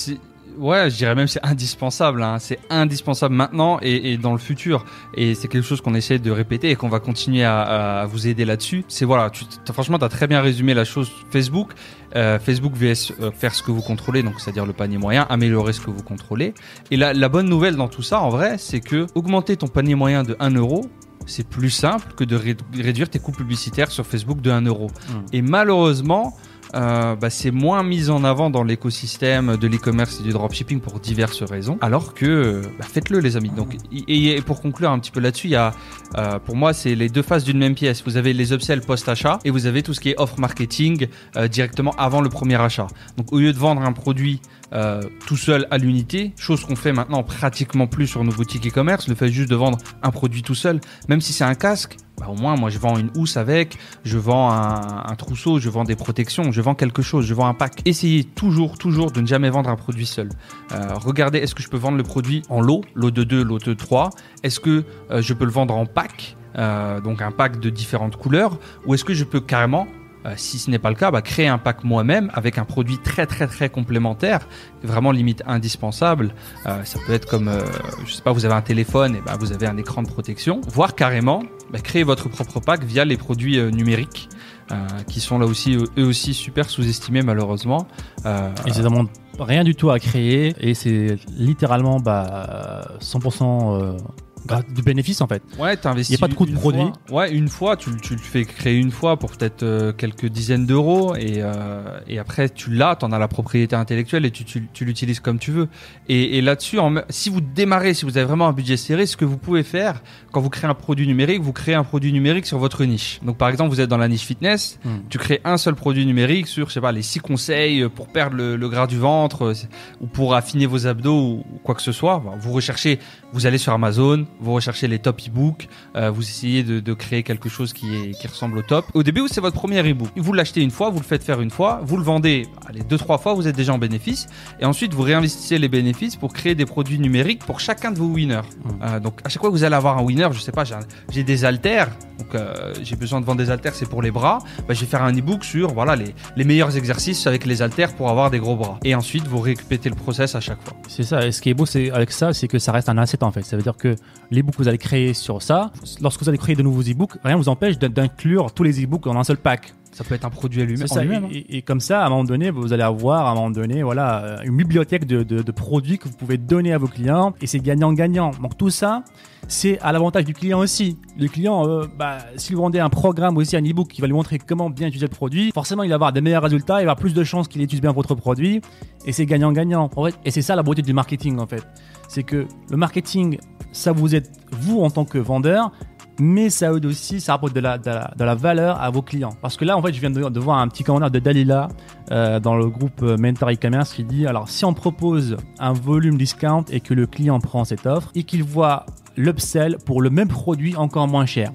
ouais, 0.58 0.90
je 0.90 0.96
dirais 0.96 1.14
même 1.14 1.28
c'est 1.28 1.44
indispensable. 1.44 2.22
Hein. 2.22 2.38
C'est 2.38 2.58
indispensable 2.70 3.34
maintenant 3.34 3.78
et, 3.82 4.12
et 4.12 4.16
dans 4.18 4.32
le 4.32 4.38
futur. 4.38 4.84
Et 5.16 5.34
c'est 5.34 5.48
quelque 5.48 5.64
chose 5.66 5.80
qu'on 5.80 5.94
essaie 5.94 6.18
de 6.18 6.30
répéter 6.30 6.70
et 6.70 6.76
qu'on 6.76 6.88
va 6.88 7.00
continuer 7.00 7.44
à, 7.44 8.00
à 8.02 8.06
vous 8.06 8.26
aider 8.26 8.44
là-dessus. 8.44 8.84
C'est 8.88 9.04
voilà, 9.04 9.30
tu, 9.30 9.44
franchement, 9.72 9.98
tu 9.98 10.04
as 10.04 10.08
très 10.08 10.26
bien 10.26 10.40
résumé 10.40 10.74
la 10.74 10.84
chose. 10.84 11.10
Facebook, 11.30 11.72
euh, 12.16 12.38
Facebook 12.38 12.74
vs 12.74 13.12
euh, 13.20 13.30
faire 13.32 13.54
ce 13.54 13.62
que 13.62 13.70
vous 13.70 13.82
contrôlez, 13.82 14.22
donc 14.22 14.40
c'est-à-dire 14.40 14.66
le 14.66 14.72
panier 14.72 14.98
moyen, 14.98 15.26
améliorer 15.28 15.72
ce 15.72 15.80
que 15.80 15.90
vous 15.90 16.02
contrôlez. 16.02 16.54
Et 16.90 16.96
la, 16.96 17.12
la 17.12 17.28
bonne 17.28 17.48
nouvelle 17.48 17.76
dans 17.76 17.88
tout 17.88 18.02
ça, 18.02 18.20
en 18.20 18.28
vrai, 18.30 18.56
c'est 18.58 18.80
que 18.80 19.06
augmenter 19.14 19.56
ton 19.56 19.66
panier 19.68 19.94
moyen 19.94 20.22
de 20.22 20.36
1 20.40 20.50
euro, 20.54 20.86
c'est 21.26 21.48
plus 21.48 21.70
simple 21.70 22.12
que 22.14 22.22
de 22.24 22.36
ré- 22.36 22.56
réduire 22.74 23.08
tes 23.08 23.18
coûts 23.18 23.32
publicitaires 23.32 23.90
sur 23.90 24.06
Facebook 24.06 24.40
de 24.42 24.50
1 24.50 24.62
euro. 24.66 24.88
Et 25.32 25.40
malheureusement, 25.40 26.36
euh, 26.74 27.14
bah, 27.16 27.30
c'est 27.30 27.50
moins 27.50 27.82
mis 27.82 28.10
en 28.10 28.24
avant 28.24 28.50
dans 28.50 28.62
l'écosystème 28.62 29.56
de 29.56 29.66
l'e-commerce 29.66 30.20
et 30.20 30.22
du 30.22 30.30
dropshipping 30.30 30.80
pour 30.80 31.00
diverses 31.00 31.42
raisons. 31.42 31.78
Alors 31.80 32.14
que 32.14 32.62
bah, 32.78 32.86
faites-le 32.88 33.20
les 33.20 33.36
amis. 33.36 33.50
Donc 33.50 33.76
et, 33.92 34.36
et 34.36 34.40
pour 34.42 34.60
conclure 34.60 34.90
un 34.90 34.98
petit 34.98 35.10
peu 35.10 35.20
là-dessus, 35.20 35.48
il 35.48 35.52
y 35.52 35.56
a 35.56 35.72
euh, 36.16 36.38
pour 36.38 36.56
moi 36.56 36.72
c'est 36.72 36.94
les 36.94 37.08
deux 37.08 37.22
faces 37.22 37.44
d'une 37.44 37.58
même 37.58 37.74
pièce. 37.74 38.02
Vous 38.04 38.16
avez 38.16 38.32
les 38.32 38.52
upsells 38.52 38.80
post-achat 38.80 39.38
et 39.44 39.50
vous 39.50 39.66
avez 39.66 39.82
tout 39.82 39.94
ce 39.94 40.00
qui 40.00 40.10
est 40.10 40.20
offre 40.20 40.38
marketing 40.38 41.06
euh, 41.36 41.48
directement 41.48 41.92
avant 41.92 42.20
le 42.20 42.28
premier 42.28 42.60
achat. 42.60 42.86
Donc 43.16 43.32
au 43.32 43.38
lieu 43.38 43.52
de 43.52 43.58
vendre 43.58 43.82
un 43.82 43.92
produit 43.92 44.40
euh, 44.72 45.02
tout 45.26 45.36
seul 45.36 45.68
à 45.70 45.78
l'unité, 45.78 46.32
chose 46.36 46.64
qu'on 46.64 46.74
fait 46.74 46.92
maintenant 46.92 47.22
pratiquement 47.22 47.86
plus 47.86 48.08
sur 48.08 48.24
nos 48.24 48.32
boutiques 48.32 48.66
e-commerce, 48.66 49.06
le 49.08 49.14
fait 49.14 49.30
juste 49.30 49.48
de 49.48 49.54
vendre 49.54 49.78
un 50.02 50.10
produit 50.10 50.42
tout 50.42 50.56
seul, 50.56 50.80
même 51.08 51.20
si 51.20 51.32
c'est 51.32 51.44
un 51.44 51.54
casque, 51.54 51.96
bah, 52.18 52.26
au 52.28 52.34
moins 52.34 52.56
moi 52.56 52.70
je 52.70 52.78
vends 52.78 52.96
une 52.96 53.10
housse 53.16 53.36
avec, 53.36 53.78
je 54.04 54.18
vends 54.18 54.50
un, 54.52 55.14
trousseau, 55.16 55.58
je 55.58 55.68
vends 55.68 55.84
des 55.84 55.96
protections, 55.96 56.52
je 56.52 56.60
vends 56.60 56.74
quelque 56.74 57.02
chose, 57.02 57.26
je 57.26 57.34
vends 57.34 57.46
un 57.46 57.54
pack. 57.54 57.80
Essayez 57.84 58.24
toujours, 58.24 58.78
toujours 58.78 59.10
de 59.10 59.20
ne 59.20 59.26
jamais 59.26 59.50
vendre 59.50 59.70
un 59.70 59.76
produit 59.76 60.06
seul. 60.06 60.28
Euh, 60.72 60.94
regardez, 60.94 61.38
est-ce 61.38 61.54
que 61.54 61.62
je 61.62 61.68
peux 61.68 61.76
vendre 61.76 61.96
le 61.96 62.02
produit 62.02 62.42
en 62.48 62.60
lot, 62.60 62.82
lot 62.94 63.10
de 63.10 63.24
2, 63.24 63.42
lot 63.42 63.58
de 63.58 63.74
3 63.74 64.10
Est-ce 64.42 64.60
que 64.60 64.84
euh, 65.10 65.22
je 65.22 65.34
peux 65.34 65.44
le 65.44 65.50
vendre 65.50 65.74
en 65.74 65.86
pack 65.86 66.36
euh, 66.56 67.00
donc 67.00 67.20
un 67.20 67.32
pack 67.32 67.58
de 67.58 67.68
différentes 67.70 68.16
couleurs, 68.16 68.58
ou 68.86 68.94
est-ce 68.94 69.04
que 69.04 69.14
je 69.14 69.24
peux 69.24 69.40
carrément 69.40 69.88
si 70.36 70.58
ce 70.58 70.70
n'est 70.70 70.78
pas 70.78 70.90
le 70.90 70.96
cas, 70.96 71.10
bah, 71.10 71.22
créer 71.22 71.48
un 71.48 71.58
pack 71.58 71.84
moi-même 71.84 72.30
avec 72.34 72.58
un 72.58 72.64
produit 72.64 72.98
très 72.98 73.26
très 73.26 73.46
très 73.46 73.68
complémentaire, 73.68 74.48
vraiment 74.82 75.12
limite 75.12 75.42
indispensable. 75.46 76.34
Euh, 76.66 76.82
ça 76.84 76.98
peut 77.06 77.12
être 77.12 77.26
comme, 77.28 77.48
euh, 77.48 77.60
je 78.06 78.12
sais 78.12 78.22
pas, 78.22 78.32
vous 78.32 78.44
avez 78.44 78.54
un 78.54 78.62
téléphone 78.62 79.16
et 79.16 79.20
bah, 79.20 79.36
vous 79.38 79.52
avez 79.52 79.66
un 79.66 79.76
écran 79.76 80.02
de 80.02 80.08
protection, 80.08 80.60
voire 80.68 80.94
carrément 80.94 81.42
bah, 81.72 81.78
créer 81.80 82.04
votre 82.04 82.28
propre 82.28 82.60
pack 82.60 82.84
via 82.84 83.04
les 83.04 83.16
produits 83.16 83.58
euh, 83.58 83.70
numériques. 83.70 84.28
euh, 84.72 84.76
qui 85.08 85.20
sont 85.20 85.38
là 85.38 85.44
aussi 85.44 85.76
eux 85.98 86.04
aussi 86.06 86.32
super 86.32 86.70
sous-estimés 86.70 87.20
malheureusement. 87.20 87.86
Euh, 88.24 88.48
Et 88.66 88.72
ça 88.72 88.82
demande 88.82 89.08
rien 89.38 89.62
du 89.62 89.74
tout 89.74 89.90
à 89.90 89.98
créer 89.98 90.54
et 90.58 90.72
c'est 90.72 91.18
littéralement 91.36 92.00
bah, 92.00 92.80
100% 93.00 93.98
euh, 94.44 94.48
grâce- 94.48 94.66
du 94.74 94.82
bénéfice 94.82 95.20
en 95.20 95.26
fait. 95.26 95.42
Ouais, 95.58 95.76
t'investis. 95.76 96.14
Y 96.14 96.16
a 96.16 96.18
pas 96.20 96.28
de 96.28 96.34
coût 96.34 96.46
de 96.46 96.52
produit. 96.52 96.80
fois. 97.08 97.20
Ouais, 97.22 97.32
une 97.32 97.48
fois, 97.48 97.76
tu, 97.76 97.90
le- 97.90 97.96
tu 98.00 98.14
le 98.14 98.20
fais 98.20 98.44
créer 98.44 98.76
une 98.76 98.90
fois 98.90 99.18
pour 99.18 99.30
peut-être 99.32 99.62
euh, 99.62 99.92
quelques 99.92 100.26
dizaines 100.26 100.66
d'euros 100.66 101.14
et, 101.16 101.36
euh, 101.38 101.98
et 102.08 102.18
après 102.18 102.48
tu 102.48 102.70
l'as, 102.70 102.96
t'en 102.96 103.12
as 103.12 103.18
la 103.18 103.28
propriété 103.28 103.76
intellectuelle 103.76 104.24
et 104.24 104.30
tu, 104.30 104.44
tu, 104.44 104.68
tu 104.72 104.84
l'utilises 104.84 105.20
comme 105.20 105.38
tu 105.38 105.50
veux. 105.50 105.68
Et, 106.08 106.38
et 106.38 106.40
là-dessus, 106.42 106.78
si 107.10 107.30
vous 107.30 107.40
démarrez, 107.40 107.94
si 107.94 108.04
vous 108.04 108.16
avez 108.16 108.26
vraiment 108.26 108.46
un 108.48 108.52
budget 108.52 108.76
serré, 108.76 109.06
ce 109.06 109.16
que 109.16 109.24
vous 109.24 109.38
pouvez 109.38 109.62
faire 109.62 110.02
quand 110.32 110.40
vous 110.40 110.50
créez 110.50 110.68
un 110.68 110.74
produit 110.74 111.06
numérique, 111.06 111.40
vous 111.42 111.52
créez 111.52 111.74
un 111.74 111.84
produit 111.84 112.12
numérique 112.12 112.46
sur 112.46 112.58
votre 112.58 112.84
niche. 112.84 113.20
Donc 113.24 113.36
par 113.38 113.48
exemple, 113.48 113.70
vous 113.70 113.80
êtes 113.80 113.88
dans 113.90 113.96
la 113.98 114.08
niche 114.08 114.24
fitness, 114.24 114.78
Hmm. 114.84 114.98
tu 115.08 115.18
crées 115.18 115.40
un 115.44 115.56
seul 115.56 115.74
produit 115.74 116.04
numérique 116.04 116.46
sur, 116.46 116.68
je 116.68 116.74
sais 116.74 116.80
pas, 116.80 116.92
les 116.92 117.02
six 117.02 117.20
conseils 117.20 117.88
pour 117.88 118.08
perdre 118.08 118.36
le, 118.36 118.56
le 118.56 118.68
gras 118.68 118.86
du 118.86 118.98
ventre 118.98 119.42
euh, 119.44 119.54
ou 120.00 120.06
pour 120.06 120.34
affiner 120.34 120.66
vos 120.66 120.86
abdos 120.86 121.14
ou, 121.14 121.44
quoi 121.62 121.74
que 121.74 121.82
ce 121.82 121.92
soit. 121.92 122.22
Vous 122.40 122.52
recherchez, 122.52 122.98
vous 123.32 123.46
allez 123.46 123.58
sur 123.58 123.72
Amazon, 123.72 124.26
vous 124.40 124.52
recherchez 124.52 124.88
les 124.88 124.98
top 124.98 125.20
e-books, 125.26 125.68
euh, 125.96 126.10
vous 126.10 126.22
essayez 126.22 126.62
de, 126.62 126.80
de 126.80 126.94
créer 126.94 127.22
quelque 127.22 127.48
chose 127.48 127.72
qui, 127.72 127.94
est, 127.94 128.10
qui 128.12 128.26
ressemble 128.26 128.58
au 128.58 128.62
top. 128.62 128.84
Au 128.94 129.02
début, 129.02 129.22
c'est 129.30 129.40
votre 129.40 129.56
premier 129.56 129.80
e-book. 129.88 130.10
Vous 130.16 130.32
l'achetez 130.32 130.62
une 130.62 130.70
fois, 130.70 130.90
vous 130.90 130.98
le 130.98 131.04
faites 131.04 131.24
faire 131.24 131.40
une 131.40 131.50
fois, 131.50 131.80
vous 131.84 131.96
le 131.96 132.02
vendez, 132.02 132.46
allez, 132.66 132.82
deux, 132.82 132.98
trois 132.98 133.18
fois, 133.18 133.34
vous 133.34 133.48
êtes 133.48 133.56
déjà 133.56 133.72
en 133.72 133.78
bénéfice. 133.78 134.26
Et 134.60 134.64
ensuite, 134.64 134.94
vous 134.94 135.02
réinvestissez 135.02 135.58
les 135.58 135.68
bénéfices 135.68 136.16
pour 136.16 136.32
créer 136.32 136.54
des 136.54 136.66
produits 136.66 136.98
numériques 136.98 137.44
pour 137.44 137.60
chacun 137.60 137.90
de 137.90 137.98
vos 137.98 138.06
winners. 138.06 138.40
Euh, 138.82 139.00
donc, 139.00 139.20
à 139.24 139.28
chaque 139.28 139.40
fois 139.40 139.50
que 139.50 139.54
vous 139.56 139.64
allez 139.64 139.76
avoir 139.76 139.98
un 139.98 140.02
winner, 140.02 140.28
je 140.32 140.40
sais 140.40 140.52
pas, 140.52 140.64
j'ai 141.10 141.22
des 141.22 141.44
haltères, 141.44 141.90
donc 142.18 142.34
euh, 142.34 142.72
j'ai 142.82 142.96
besoin 142.96 143.20
de 143.20 143.26
vendre 143.26 143.38
des 143.38 143.50
haltères, 143.50 143.74
c'est 143.74 143.88
pour 143.88 144.02
les 144.02 144.10
bras. 144.10 144.38
Bah, 144.68 144.74
je 144.74 144.80
vais 144.80 144.86
faire 144.86 145.02
un 145.02 145.12
e-book 145.12 145.44
sur 145.44 145.72
voilà 145.72 145.96
les, 145.96 146.14
les 146.36 146.44
meilleurs 146.44 146.76
exercices 146.76 147.26
avec 147.26 147.44
les 147.44 147.62
haltères 147.62 147.94
pour 147.94 148.08
avoir 148.08 148.30
des 148.30 148.38
gros 148.38 148.56
bras. 148.56 148.78
Et 148.84 148.94
ensuite, 148.94 149.26
vous 149.26 149.40
répétez 149.40 149.88
le 149.88 149.96
process 149.96 150.34
à 150.34 150.40
chaque 150.40 150.62
fois. 150.62 150.74
C'est 150.88 151.02
ça. 151.02 151.26
Et 151.26 151.32
ce 151.32 151.40
qui 151.40 151.50
est 151.50 151.54
beau 151.54 151.66
c'est 151.66 151.90
avec 151.90 152.10
ça, 152.10 152.32
c'est 152.32 152.48
que 152.48 152.58
ça 152.58 152.72
reste 152.72 152.88
un 152.88 152.98
asset 152.98 153.22
en 153.22 153.30
fait. 153.30 153.42
Ça 153.42 153.56
veut 153.56 153.62
dire 153.62 153.76
que 153.76 153.96
l'ebook 154.34 154.54
que 154.56 154.62
vous 154.62 154.68
allez 154.68 154.78
créer 154.78 155.14
sur 155.14 155.40
ça, 155.42 155.70
lorsque 156.00 156.20
vous 156.22 156.28
allez 156.28 156.38
créer 156.38 156.56
de 156.56 156.62
nouveaux 156.62 156.82
ebooks, 156.82 157.12
rien 157.24 157.36
ne 157.36 157.40
vous 157.42 157.48
empêche 157.48 157.78
d'in- 157.78 157.88
d'inclure 157.88 158.52
tous 158.52 158.62
les 158.62 158.80
ebooks 158.82 159.06
en 159.06 159.16
un 159.16 159.24
seul 159.24 159.36
pack. 159.38 159.72
Ça 159.94 160.02
peut 160.04 160.14
être 160.16 160.24
un 160.24 160.30
produit 160.30 160.60
à 160.60 160.64
lui-même. 160.64 160.88
hein. 161.24 161.28
Et, 161.32 161.58
et 161.58 161.62
comme 161.62 161.80
ça, 161.80 162.02
à 162.02 162.06
un 162.06 162.10
moment 162.10 162.24
donné, 162.24 162.50
vous 162.50 162.72
allez 162.72 162.82
avoir 162.82 163.26
à 163.26 163.30
un 163.30 163.34
moment 163.34 163.50
donné, 163.50 163.82
voilà, 163.82 164.24
euh, 164.24 164.36
une 164.44 164.56
bibliothèque 164.56 165.06
de, 165.06 165.22
de- 165.22 165.42
de 165.42 165.52
produits 165.52 165.98
que 165.98 166.08
vous 166.08 166.16
pouvez 166.16 166.36
donner 166.36 166.72
à 166.72 166.78
vos 166.78 166.88
clients 166.88 167.32
et 167.40 167.46
c'est 167.46 167.60
gagnant-gagnant. 167.60 168.32
Donc 168.42 168.56
tout 168.58 168.70
ça, 168.70 169.04
c'est 169.46 169.78
à 169.80 169.92
l'avantage 169.92 170.24
du 170.24 170.34
client 170.34 170.58
aussi. 170.58 170.98
Le 171.18 171.28
client, 171.28 171.68
euh, 171.68 171.86
bah, 171.96 172.18
si 172.36 172.54
vous 172.54 172.60
vendez 172.62 172.80
un 172.80 172.88
programme 172.90 173.36
ou 173.36 173.40
aussi 173.40 173.56
un 173.56 173.62
ebook 173.64 173.88
qui 173.88 174.00
va 174.00 174.06
lui 174.08 174.14
montrer 174.14 174.38
comment 174.38 174.68
bien 174.68 174.88
utiliser 174.88 175.06
le 175.06 175.14
produit, 175.14 175.52
forcément 175.52 175.82
il 175.84 175.88
va 175.90 175.94
avoir 175.94 176.12
des 176.12 176.20
meilleurs 176.20 176.42
résultats, 176.42 176.74
il 176.82 176.86
va 176.86 176.92
avoir 176.92 176.96
plus 176.96 177.14
de 177.14 177.22
chances 177.24 177.46
qu'il 177.46 177.62
utilise 177.62 177.80
bien 177.80 177.92
votre 177.92 178.14
produit 178.16 178.60
et 179.06 179.12
c'est 179.12 179.26
gagnant-gagnant. 179.26 179.88
En 179.94 180.04
fait, 180.06 180.14
et 180.24 180.30
c'est 180.32 180.42
ça 180.42 180.56
la 180.56 180.62
beauté 180.64 180.82
du 180.82 180.92
marketing 180.92 181.38
en 181.38 181.46
fait. 181.46 181.62
C'est 182.08 182.22
que 182.24 182.46
le 182.70 182.76
marketing, 182.76 183.38
ça 183.70 183.92
vous 183.92 184.14
aide 184.14 184.26
vous 184.50 184.80
en 184.80 184.90
tant 184.90 185.04
que 185.04 185.18
vendeur, 185.18 185.70
mais 186.18 186.50
ça 186.50 186.72
aide 186.72 186.86
aussi, 186.86 187.20
ça 187.20 187.34
apporte 187.34 187.54
de 187.54 187.60
la, 187.60 188.34
valeur 188.34 188.80
à 188.80 188.90
vos 188.90 189.02
clients. 189.02 189.34
Parce 189.40 189.56
que 189.56 189.64
là, 189.64 189.76
en 189.76 189.82
fait, 189.82 189.92
je 189.92 190.00
viens 190.00 190.10
de, 190.10 190.28
de 190.28 190.40
voir 190.40 190.58
un 190.58 190.68
petit 190.68 190.84
commentaire 190.84 191.10
de 191.10 191.18
Dalila 191.18 191.68
euh, 192.10 192.40
dans 192.40 192.56
le 192.56 192.68
groupe 192.68 193.02
euh, 193.02 193.16
Mentor 193.16 193.50
e-commerce 193.50 193.94
qui 193.94 194.04
dit 194.04 194.26
alors 194.26 194.48
si 194.48 194.64
on 194.64 194.74
propose 194.74 195.36
un 195.58 195.72
volume 195.72 196.18
discount 196.18 196.64
et 196.70 196.80
que 196.80 196.94
le 196.94 197.06
client 197.06 197.40
prend 197.40 197.64
cette 197.64 197.86
offre 197.86 198.10
et 198.14 198.24
qu'il 198.24 198.44
voit 198.44 198.86
l'upsell 199.16 199.78
pour 199.84 200.02
le 200.02 200.10
même 200.10 200.28
produit 200.28 200.76
encore 200.76 201.08
moins 201.08 201.26
cher, 201.26 201.52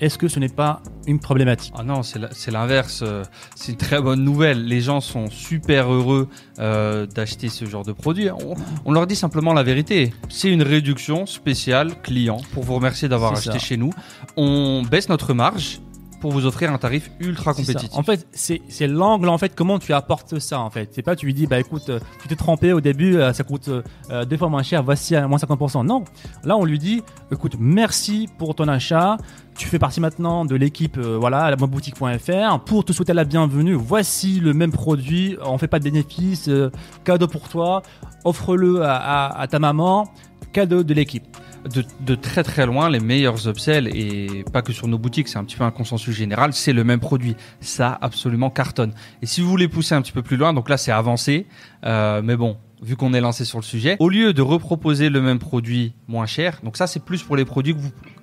est-ce 0.00 0.18
que 0.18 0.28
ce 0.28 0.38
n'est 0.38 0.48
pas 0.48 0.82
une 1.06 1.18
problématique? 1.20 1.72
Ah 1.76 1.82
non, 1.82 2.02
c'est 2.02 2.50
l'inverse. 2.50 3.00
euh, 3.02 3.24
C'est 3.54 3.72
une 3.72 3.78
très 3.78 4.00
bonne 4.00 4.22
nouvelle. 4.24 4.64
Les 4.66 4.80
gens 4.80 5.00
sont 5.00 5.30
super 5.30 5.92
heureux 5.92 6.28
euh, 6.58 7.06
d'acheter 7.06 7.48
ce 7.48 7.64
genre 7.64 7.84
de 7.84 7.92
produit. 7.92 8.30
On, 8.30 8.54
on 8.84 8.92
leur 8.92 9.06
dit 9.06 9.16
simplement 9.16 9.52
la 9.52 9.62
vérité. 9.62 10.12
C'est 10.28 10.50
une 10.50 10.62
réduction 10.62 11.26
spéciale 11.26 12.00
client 12.02 12.38
pour 12.52 12.62
vous 12.64 12.74
remercier 12.74 13.08
d'avoir 13.08 13.32
acheté 13.32 13.52
ça. 13.52 13.58
chez 13.58 13.76
nous. 13.76 13.90
On 14.36 14.82
baisse 14.88 15.08
notre 15.08 15.32
marge 15.34 15.80
pour 16.20 16.32
vous 16.32 16.46
offrir 16.46 16.72
un 16.72 16.78
tarif 16.78 17.10
ultra 17.20 17.52
compétitif. 17.52 17.90
En 17.98 18.02
fait, 18.02 18.26
c'est 18.32 18.86
l'angle 18.86 19.28
en 19.28 19.38
fait 19.38 19.54
comment 19.54 19.78
tu 19.78 19.92
apportes 19.92 20.38
ça 20.38 20.60
en 20.60 20.70
fait. 20.70 20.90
C'est 20.92 21.02
pas 21.02 21.14
tu 21.16 21.26
lui 21.26 21.34
dis 21.34 21.46
bah 21.46 21.58
écoute, 21.58 21.88
euh, 21.88 22.00
tu 22.22 22.28
t'es 22.28 22.36
trompé 22.36 22.72
au 22.72 22.80
début, 22.80 23.16
euh, 23.16 23.32
ça 23.32 23.44
coûte 23.44 23.68
euh, 23.68 24.24
deux 24.24 24.36
fois 24.36 24.48
moins 24.48 24.62
cher, 24.62 24.82
voici 24.82 25.14
à 25.16 25.26
moins 25.28 25.38
50%. 25.38 25.84
Non, 25.84 26.04
là 26.44 26.56
on 26.56 26.64
lui 26.64 26.78
dit 26.78 27.02
écoute, 27.30 27.56
merci 27.58 28.28
pour 28.38 28.54
ton 28.54 28.68
achat. 28.68 29.16
Tu 29.58 29.68
fais 29.68 29.78
partie 29.78 30.00
maintenant 30.00 30.44
de 30.44 30.54
l'équipe 30.54 30.98
euh, 30.98 31.16
voilà 31.18 31.44
à 31.44 31.50
la 31.50 31.56
boutique.fr 31.56 32.60
pour 32.64 32.84
te 32.84 32.92
souhaiter 32.92 33.12
la 33.14 33.24
bienvenue. 33.24 33.74
Voici 33.74 34.40
le 34.40 34.52
même 34.54 34.72
produit, 34.72 35.36
on 35.44 35.56
fait 35.58 35.68
pas 35.68 35.78
de 35.78 35.84
bénéfices, 35.84 36.48
euh, 36.48 36.70
cadeau 37.04 37.26
pour 37.26 37.48
toi, 37.48 37.82
offre-le 38.24 38.82
à, 38.82 38.96
à- 38.96 39.40
à 39.40 39.46
ta 39.46 39.58
maman, 39.58 40.08
cadeau 40.52 40.82
de 40.82 40.92
l'équipe. 40.94 41.24
De, 41.66 42.14
très 42.14 42.42
très 42.42 42.66
loin, 42.66 42.88
les 42.90 43.00
meilleurs 43.00 43.48
upsells, 43.48 43.88
et 43.88 44.44
pas 44.52 44.62
que 44.62 44.72
sur 44.72 44.88
nos 44.88 44.98
boutiques, 44.98 45.28
c'est 45.28 45.38
un 45.38 45.44
petit 45.44 45.56
peu 45.56 45.64
un 45.64 45.70
consensus 45.70 46.14
général, 46.14 46.52
c'est 46.52 46.72
le 46.72 46.84
même 46.84 47.00
produit. 47.00 47.36
Ça 47.60 47.98
absolument 48.00 48.50
cartonne. 48.50 48.92
Et 49.22 49.26
si 49.26 49.40
vous 49.40 49.48
voulez 49.48 49.68
pousser 49.68 49.94
un 49.94 50.02
petit 50.02 50.12
peu 50.12 50.22
plus 50.22 50.36
loin, 50.36 50.52
donc 50.52 50.68
là 50.68 50.76
c'est 50.76 50.92
avancé, 50.92 51.46
euh, 51.84 52.22
mais 52.22 52.36
bon, 52.36 52.56
vu 52.82 52.96
qu'on 52.96 53.14
est 53.14 53.20
lancé 53.20 53.44
sur 53.44 53.58
le 53.58 53.64
sujet, 53.64 53.96
au 54.00 54.08
lieu 54.08 54.32
de 54.32 54.42
reproposer 54.42 55.08
le 55.08 55.20
même 55.20 55.38
produit 55.38 55.94
moins 56.08 56.26
cher, 56.26 56.60
donc 56.62 56.76
ça 56.76 56.86
c'est 56.86 57.04
plus 57.04 57.22
pour 57.22 57.36
les 57.36 57.44
produits 57.44 57.76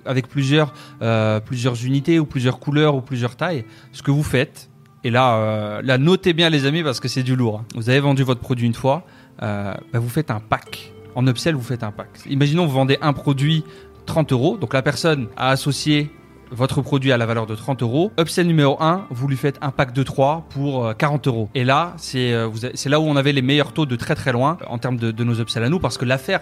avec 0.06 0.28
plusieurs, 0.28 0.72
euh, 1.02 1.40
plusieurs 1.40 1.84
unités 1.84 2.18
ou 2.18 2.26
plusieurs 2.26 2.58
couleurs 2.58 2.94
ou 2.94 3.00
plusieurs 3.00 3.36
tailles, 3.36 3.64
ce 3.92 4.02
que 4.02 4.10
vous 4.10 4.22
faites, 4.22 4.70
et 5.02 5.10
là, 5.10 5.36
euh, 5.36 5.98
notez 5.98 6.32
bien 6.32 6.48
les 6.48 6.64
amis 6.64 6.82
parce 6.82 6.98
que 6.98 7.08
c'est 7.08 7.22
du 7.22 7.36
lourd. 7.36 7.60
hein. 7.60 7.66
Vous 7.74 7.90
avez 7.90 8.00
vendu 8.00 8.22
votre 8.22 8.40
produit 8.40 8.66
une 8.66 8.74
fois, 8.74 9.04
bah, 9.38 9.76
vous 9.92 10.08
faites 10.08 10.30
un 10.30 10.40
pack. 10.40 10.93
En 11.14 11.26
upsell, 11.26 11.54
vous 11.54 11.62
faites 11.62 11.82
un 11.82 11.92
pack. 11.92 12.08
Imaginons 12.26 12.66
vous 12.66 12.72
vendez 12.72 12.98
un 13.00 13.12
produit 13.12 13.64
30 14.06 14.32
euros, 14.32 14.56
donc 14.56 14.74
la 14.74 14.82
personne 14.82 15.28
a 15.36 15.50
associé 15.50 16.10
votre 16.54 16.80
produit 16.82 17.12
à 17.12 17.16
la 17.16 17.26
valeur 17.26 17.46
de 17.46 17.54
30 17.54 17.82
euros. 17.82 18.12
Upsell 18.18 18.46
numéro 18.46 18.76
1, 18.82 19.06
vous 19.10 19.28
lui 19.28 19.36
faites 19.36 19.58
un 19.60 19.70
pack 19.70 19.92
de 19.92 20.02
3 20.02 20.46
pour 20.50 20.86
euh, 20.86 20.92
40 20.94 21.26
euros. 21.26 21.48
Et 21.54 21.64
là, 21.64 21.92
c'est 21.96 22.32
euh, 22.32 22.48
c'est 22.74 22.88
là 22.88 23.00
où 23.00 23.04
on 23.04 23.16
avait 23.16 23.32
les 23.32 23.42
meilleurs 23.42 23.72
taux 23.72 23.86
de 23.86 23.96
très 23.96 24.14
très 24.14 24.32
loin 24.32 24.56
en 24.68 24.78
termes 24.78 24.96
de, 24.96 25.10
de 25.10 25.24
nos 25.24 25.34
upsells 25.40 25.64
à 25.64 25.68
nous, 25.68 25.78
parce 25.80 25.98
que 25.98 26.04
l'affaire 26.04 26.40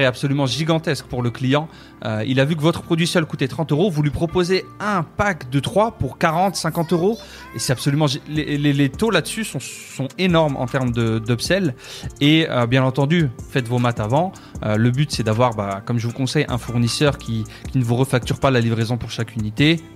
est 0.00 0.04
absolument 0.04 0.46
gigantesque 0.46 1.06
pour 1.06 1.22
le 1.22 1.30
client. 1.30 1.68
Euh, 2.04 2.22
il 2.26 2.40
a 2.40 2.44
vu 2.44 2.56
que 2.56 2.60
votre 2.62 2.82
produit 2.82 3.06
seul 3.06 3.24
coûtait 3.26 3.48
30 3.48 3.72
euros, 3.72 3.90
vous 3.90 4.02
lui 4.02 4.10
proposez 4.10 4.64
un 4.80 5.02
pack 5.02 5.48
de 5.50 5.60
3 5.60 5.92
pour 5.92 6.18
40, 6.18 6.56
50 6.56 6.92
euros, 6.92 7.18
et 7.54 7.58
c'est 7.58 7.72
absolument 7.72 8.06
les, 8.28 8.58
les- 8.58 8.88
taux 8.88 9.10
là-dessus 9.10 9.44
sont, 9.44 9.58
sont 9.60 10.08
énormes 10.18 10.56
en 10.56 10.66
termes 10.66 10.90
d'upsell. 10.92 11.74
Et 12.20 12.46
euh, 12.48 12.66
bien 12.66 12.84
entendu, 12.84 13.30
faites 13.50 13.66
vos 13.68 13.78
maths 13.78 14.00
avant. 14.00 14.32
Euh, 14.64 14.76
le 14.76 14.90
but, 14.90 15.10
c'est 15.10 15.22
d'avoir, 15.22 15.54
bah, 15.54 15.82
comme 15.84 15.98
je 15.98 16.06
vous 16.06 16.12
conseille, 16.12 16.46
un 16.48 16.58
fournisseur 16.58 17.18
qui, 17.18 17.44
qui 17.72 17.78
ne 17.78 17.84
vous 17.84 17.96
refacture 17.96 18.38
pas 18.38 18.50
la 18.50 18.60
livraison 18.60 18.96
pour 18.96 19.10
chaque 19.10 19.35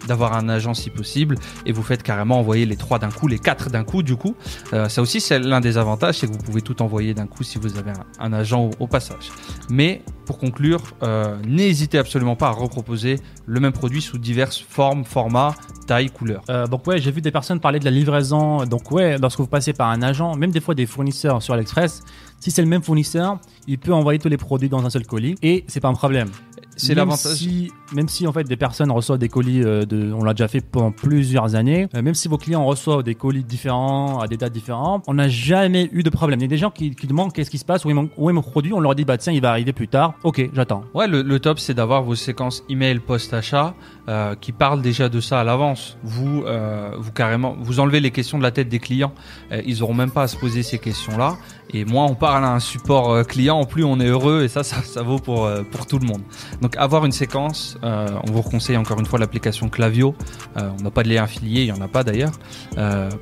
d'avoir 0.06 0.34
un 0.34 0.48
agent 0.48 0.74
si 0.74 0.90
possible, 0.90 1.36
et 1.66 1.72
vous 1.72 1.82
faites 1.82 2.02
carrément 2.02 2.38
envoyer 2.38 2.66
les 2.66 2.76
trois 2.76 2.98
d'un 2.98 3.10
coup, 3.10 3.26
les 3.26 3.38
quatre 3.38 3.70
d'un 3.70 3.84
coup, 3.84 4.02
du 4.02 4.16
coup. 4.16 4.34
Euh, 4.72 4.88
ça 4.88 5.02
aussi, 5.02 5.20
c'est 5.20 5.38
l'un 5.38 5.60
des 5.60 5.78
avantages, 5.78 6.18
c'est 6.18 6.26
que 6.26 6.32
vous 6.32 6.38
pouvez 6.38 6.62
tout 6.62 6.82
envoyer 6.82 7.14
d'un 7.14 7.26
coup 7.26 7.42
si 7.42 7.58
vous 7.58 7.78
avez 7.78 7.92
un, 8.18 8.32
agent 8.32 8.64
au, 8.64 8.70
au 8.80 8.86
passage. 8.86 9.30
Mais 9.68 10.02
pour 10.26 10.38
conclure, 10.38 10.94
euh, 11.02 11.36
n'hésitez 11.46 11.98
absolument 11.98 12.36
pas 12.36 12.48
à 12.48 12.52
reproposer 12.52 13.18
le 13.46 13.60
même 13.60 13.72
produit 13.72 14.00
sous 14.00 14.18
diverses 14.18 14.60
formes, 14.60 15.04
formats, 15.04 15.54
tailles, 15.90 16.10
couleurs. 16.10 16.42
Euh, 16.48 16.68
donc 16.68 16.86
ouais, 16.86 17.00
j'ai 17.00 17.10
vu 17.10 17.20
des 17.20 17.32
personnes 17.32 17.58
parler 17.58 17.80
de 17.80 17.84
la 17.84 17.90
livraison. 17.90 18.64
Donc 18.64 18.92
ouais, 18.92 19.18
lorsque 19.18 19.40
vous 19.40 19.48
passez 19.56 19.72
par 19.72 19.88
un 19.90 20.02
agent, 20.02 20.36
même 20.36 20.52
des 20.52 20.60
fois 20.60 20.74
des 20.74 20.86
fournisseurs 20.86 21.42
sur 21.42 21.54
AliExpress, 21.54 22.02
si 22.38 22.50
c'est 22.52 22.62
le 22.62 22.68
même 22.68 22.82
fournisseur, 22.82 23.38
il 23.66 23.78
peut 23.78 23.92
envoyer 23.92 24.18
tous 24.18 24.28
les 24.28 24.36
produits 24.36 24.68
dans 24.68 24.84
un 24.86 24.90
seul 24.90 25.04
colis 25.04 25.34
et 25.42 25.64
c'est 25.66 25.80
pas 25.80 25.88
un 25.88 25.94
problème. 25.94 26.30
C'est 26.76 26.94
l'avantage. 26.94 27.34
Si, 27.34 27.70
même 27.92 28.08
si 28.08 28.26
en 28.26 28.32
fait 28.32 28.44
des 28.44 28.56
personnes 28.56 28.90
reçoivent 28.90 29.18
des 29.18 29.28
colis, 29.28 29.62
euh, 29.62 29.84
de, 29.84 30.14
on 30.14 30.24
l'a 30.24 30.32
déjà 30.32 30.48
fait 30.48 30.62
pendant 30.62 30.92
plusieurs 30.92 31.54
années, 31.54 31.88
euh, 31.94 32.00
même 32.00 32.14
si 32.14 32.26
vos 32.26 32.38
clients 32.38 32.64
reçoivent 32.64 33.02
des 33.02 33.14
colis 33.14 33.44
différents 33.44 34.20
à 34.20 34.28
des 34.28 34.38
dates 34.38 34.54
différentes, 34.54 35.04
on 35.06 35.14
n'a 35.14 35.28
jamais 35.28 35.90
eu 35.92 36.02
de 36.02 36.08
problème. 36.08 36.40
Il 36.40 36.44
y 36.44 36.46
a 36.46 36.54
des 36.56 36.62
gens 36.64 36.70
qui, 36.70 36.94
qui 36.94 37.06
demandent 37.06 37.34
qu'est-ce 37.34 37.50
qui 37.50 37.58
se 37.58 37.66
passe, 37.66 37.84
où 37.84 37.90
est, 37.90 37.94
mon, 37.94 38.08
où 38.16 38.30
est 38.30 38.32
mon 38.32 38.40
produit, 38.40 38.72
on 38.72 38.80
leur 38.80 38.94
dit 38.94 39.04
bah 39.04 39.18
tiens 39.18 39.34
il 39.34 39.42
va 39.42 39.50
arriver 39.50 39.74
plus 39.74 39.88
tard. 39.88 40.14
Ok, 40.22 40.48
j'attends. 40.54 40.84
Ouais, 40.94 41.06
le, 41.06 41.20
le 41.20 41.38
top, 41.40 41.58
c'est 41.58 41.74
d'avoir 41.74 42.02
vos 42.02 42.14
séquences 42.14 42.64
email 42.70 43.00
post-achat 43.00 43.74
euh, 44.08 44.34
qui 44.40 44.52
parlent 44.52 44.80
déjà 44.80 45.10
de 45.10 45.20
ça 45.20 45.40
à 45.40 45.44
l'avance. 45.44 45.79
Vous, 46.02 46.44
euh, 46.46 46.92
vous 46.98 47.12
carrément, 47.12 47.56
vous 47.58 47.80
enlevez 47.80 48.00
les 48.00 48.10
questions 48.10 48.38
de 48.38 48.42
la 48.42 48.50
tête 48.50 48.68
des 48.68 48.78
clients. 48.78 49.12
Euh, 49.52 49.62
ils 49.66 49.82
auront 49.82 49.94
même 49.94 50.10
pas 50.10 50.22
à 50.22 50.28
se 50.28 50.36
poser 50.36 50.62
ces 50.62 50.78
questions-là. 50.78 51.36
Et 51.72 51.84
moins 51.84 52.06
on 52.06 52.14
parle 52.14 52.44
à 52.44 52.52
un 52.52 52.60
support 52.60 53.10
euh, 53.10 53.22
client, 53.22 53.64
plus 53.64 53.84
on 53.84 54.00
est 54.00 54.06
heureux. 54.06 54.42
Et 54.42 54.48
ça, 54.48 54.62
ça, 54.64 55.02
vaut 55.02 55.18
pour 55.18 55.50
pour 55.70 55.86
tout 55.86 55.98
le 55.98 56.06
monde. 56.06 56.22
Donc 56.60 56.76
avoir 56.76 57.04
une 57.04 57.12
séquence, 57.12 57.78
on 57.82 58.30
vous 58.30 58.42
conseille 58.42 58.76
encore 58.76 58.98
une 59.00 59.06
fois 59.06 59.18
l'application 59.18 59.68
Clavio. 59.68 60.14
On 60.56 60.82
n'a 60.82 60.90
pas 60.90 61.02
de 61.02 61.08
lien 61.08 61.22
affilié, 61.22 61.62
il 61.62 61.68
y 61.68 61.72
en 61.72 61.80
a 61.80 61.88
pas 61.88 62.04
d'ailleurs 62.04 62.32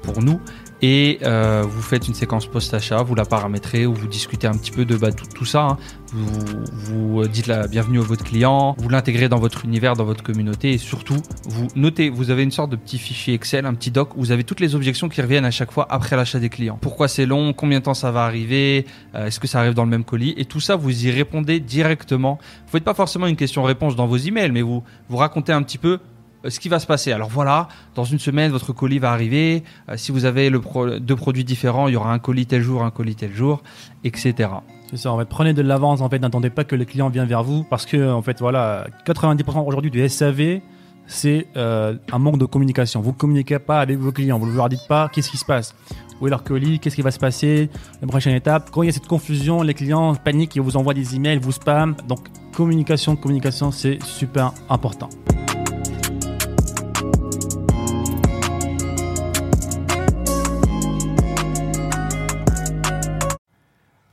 pour 0.02 0.22
nous. 0.22 0.40
Et 0.82 1.18
euh, 1.22 1.64
vous 1.68 1.82
faites 1.82 2.06
une 2.08 2.14
séquence 2.14 2.46
post-achat, 2.46 3.02
vous 3.02 3.14
la 3.14 3.24
paramétrez 3.24 3.86
ou 3.86 3.94
vous 3.94 4.06
discutez 4.06 4.46
un 4.46 4.52
petit 4.52 4.70
peu 4.70 4.84
de 4.84 4.96
bah, 4.96 5.12
tout, 5.12 5.26
tout 5.34 5.44
ça. 5.44 5.62
hein. 5.62 5.78
Vous, 6.12 7.18
vous 7.20 7.28
dites 7.28 7.46
la 7.48 7.66
bienvenue 7.66 7.98
à 7.98 8.02
votre 8.02 8.24
client, 8.24 8.74
vous 8.78 8.88
l'intégrez 8.88 9.28
dans 9.28 9.38
votre 9.38 9.64
univers, 9.64 9.94
dans 9.94 10.04
votre 10.04 10.22
communauté 10.22 10.72
et 10.72 10.78
surtout 10.78 11.16
vous 11.46 11.68
notez, 11.76 12.08
vous 12.08 12.30
avez 12.30 12.42
une 12.44 12.50
sorte 12.50 12.70
de 12.70 12.76
petit 12.76 12.98
fichier 12.98 13.34
Excel, 13.34 13.66
un 13.66 13.74
petit 13.74 13.90
doc 13.90 14.16
où 14.16 14.20
vous 14.20 14.32
avez 14.32 14.44
toutes 14.44 14.60
les 14.60 14.74
objections 14.74 15.08
qui 15.08 15.20
reviennent 15.20 15.44
à 15.44 15.50
chaque 15.50 15.70
fois 15.70 15.86
après 15.90 16.16
l'achat 16.16 16.38
des 16.38 16.48
clients. 16.48 16.78
Pourquoi 16.80 17.08
c'est 17.08 17.26
long, 17.26 17.52
combien 17.52 17.80
de 17.80 17.84
temps 17.84 17.94
ça 17.94 18.10
va 18.10 18.24
arriver, 18.24 18.86
euh, 19.14 19.26
est-ce 19.26 19.40
que 19.40 19.46
ça 19.46 19.60
arrive 19.60 19.74
dans 19.74 19.84
le 19.84 19.90
même 19.90 20.04
colis 20.04 20.34
et 20.36 20.44
tout 20.44 20.60
ça 20.60 20.76
vous 20.76 21.06
y 21.06 21.10
répondez 21.10 21.60
directement. 21.60 22.38
Vous 22.66 22.72
faites 22.72 22.84
pas 22.84 22.94
forcément 22.94 23.26
une 23.26 23.36
question-réponse 23.36 23.96
dans 23.96 24.06
vos 24.06 24.16
emails, 24.16 24.52
mais 24.52 24.62
vous 24.62 24.82
vous 25.08 25.16
racontez 25.16 25.52
un 25.52 25.62
petit 25.62 25.78
peu 25.78 25.98
euh, 25.98 25.98
ce 26.46 26.60
qui 26.60 26.68
va 26.68 26.78
se 26.78 26.86
passer. 26.86 27.12
Alors 27.12 27.28
voilà, 27.28 27.68
dans 27.94 28.04
une 28.04 28.18
semaine, 28.18 28.50
votre 28.50 28.72
colis 28.72 28.98
va 28.98 29.12
arriver. 29.12 29.64
Euh, 29.88 29.96
si 29.96 30.12
vous 30.12 30.24
avez 30.24 30.50
deux 30.50 31.16
produits 31.16 31.44
différents, 31.44 31.88
il 31.88 31.94
y 31.94 31.96
aura 31.96 32.12
un 32.12 32.18
colis 32.18 32.46
tel 32.46 32.62
jour, 32.62 32.82
un 32.82 32.90
colis 32.90 33.16
tel 33.16 33.34
jour, 33.34 33.62
etc. 34.04 34.50
C'est 34.90 34.96
ça, 34.96 35.12
en 35.12 35.18
fait, 35.18 35.28
prenez 35.28 35.52
de 35.52 35.62
l'avance, 35.62 36.00
en 36.00 36.08
fait, 36.08 36.18
n'attendez 36.18 36.50
pas 36.50 36.64
que 36.64 36.76
le 36.76 36.84
client 36.84 37.10
vienne 37.10 37.26
vers 37.26 37.42
vous, 37.42 37.64
parce 37.64 37.84
que, 37.84 38.10
en 38.10 38.22
fait, 38.22 38.40
voilà, 38.40 38.86
90% 39.06 39.66
aujourd'hui 39.66 39.90
du 39.90 40.08
SAV, 40.08 40.60
c'est 41.06 41.46
euh, 41.56 41.96
un 42.12 42.18
manque 42.18 42.38
de 42.38 42.44
communication. 42.44 43.00
Vous 43.00 43.12
communiquez 43.12 43.58
pas 43.58 43.80
avec 43.80 43.98
vos 43.98 44.12
clients, 44.12 44.38
vous 44.38 44.46
ne 44.46 44.54
leur 44.54 44.68
dites 44.68 44.86
pas 44.88 45.10
qu'est-ce 45.12 45.30
qui 45.30 45.36
se 45.36 45.44
passe. 45.44 45.74
Où 46.20 46.26
est 46.26 46.30
leur 46.30 46.42
colis, 46.42 46.78
qu'est-ce 46.80 46.96
qui 46.96 47.02
va 47.02 47.10
se 47.10 47.18
passer, 47.18 47.70
la 48.00 48.08
prochaine 48.08 48.34
étape. 48.34 48.70
Quand 48.70 48.82
il 48.82 48.86
y 48.86 48.88
a 48.88 48.92
cette 48.92 49.06
confusion, 49.06 49.62
les 49.62 49.74
clients 49.74 50.14
paniquent, 50.14 50.56
ils 50.56 50.62
vous 50.62 50.76
envoient 50.76 50.94
des 50.94 51.14
emails, 51.16 51.38
vous 51.38 51.52
spam. 51.52 51.96
Donc, 52.08 52.20
communication, 52.52 53.14
communication, 53.14 53.70
c'est 53.70 54.02
super 54.02 54.52
important. 54.68 55.08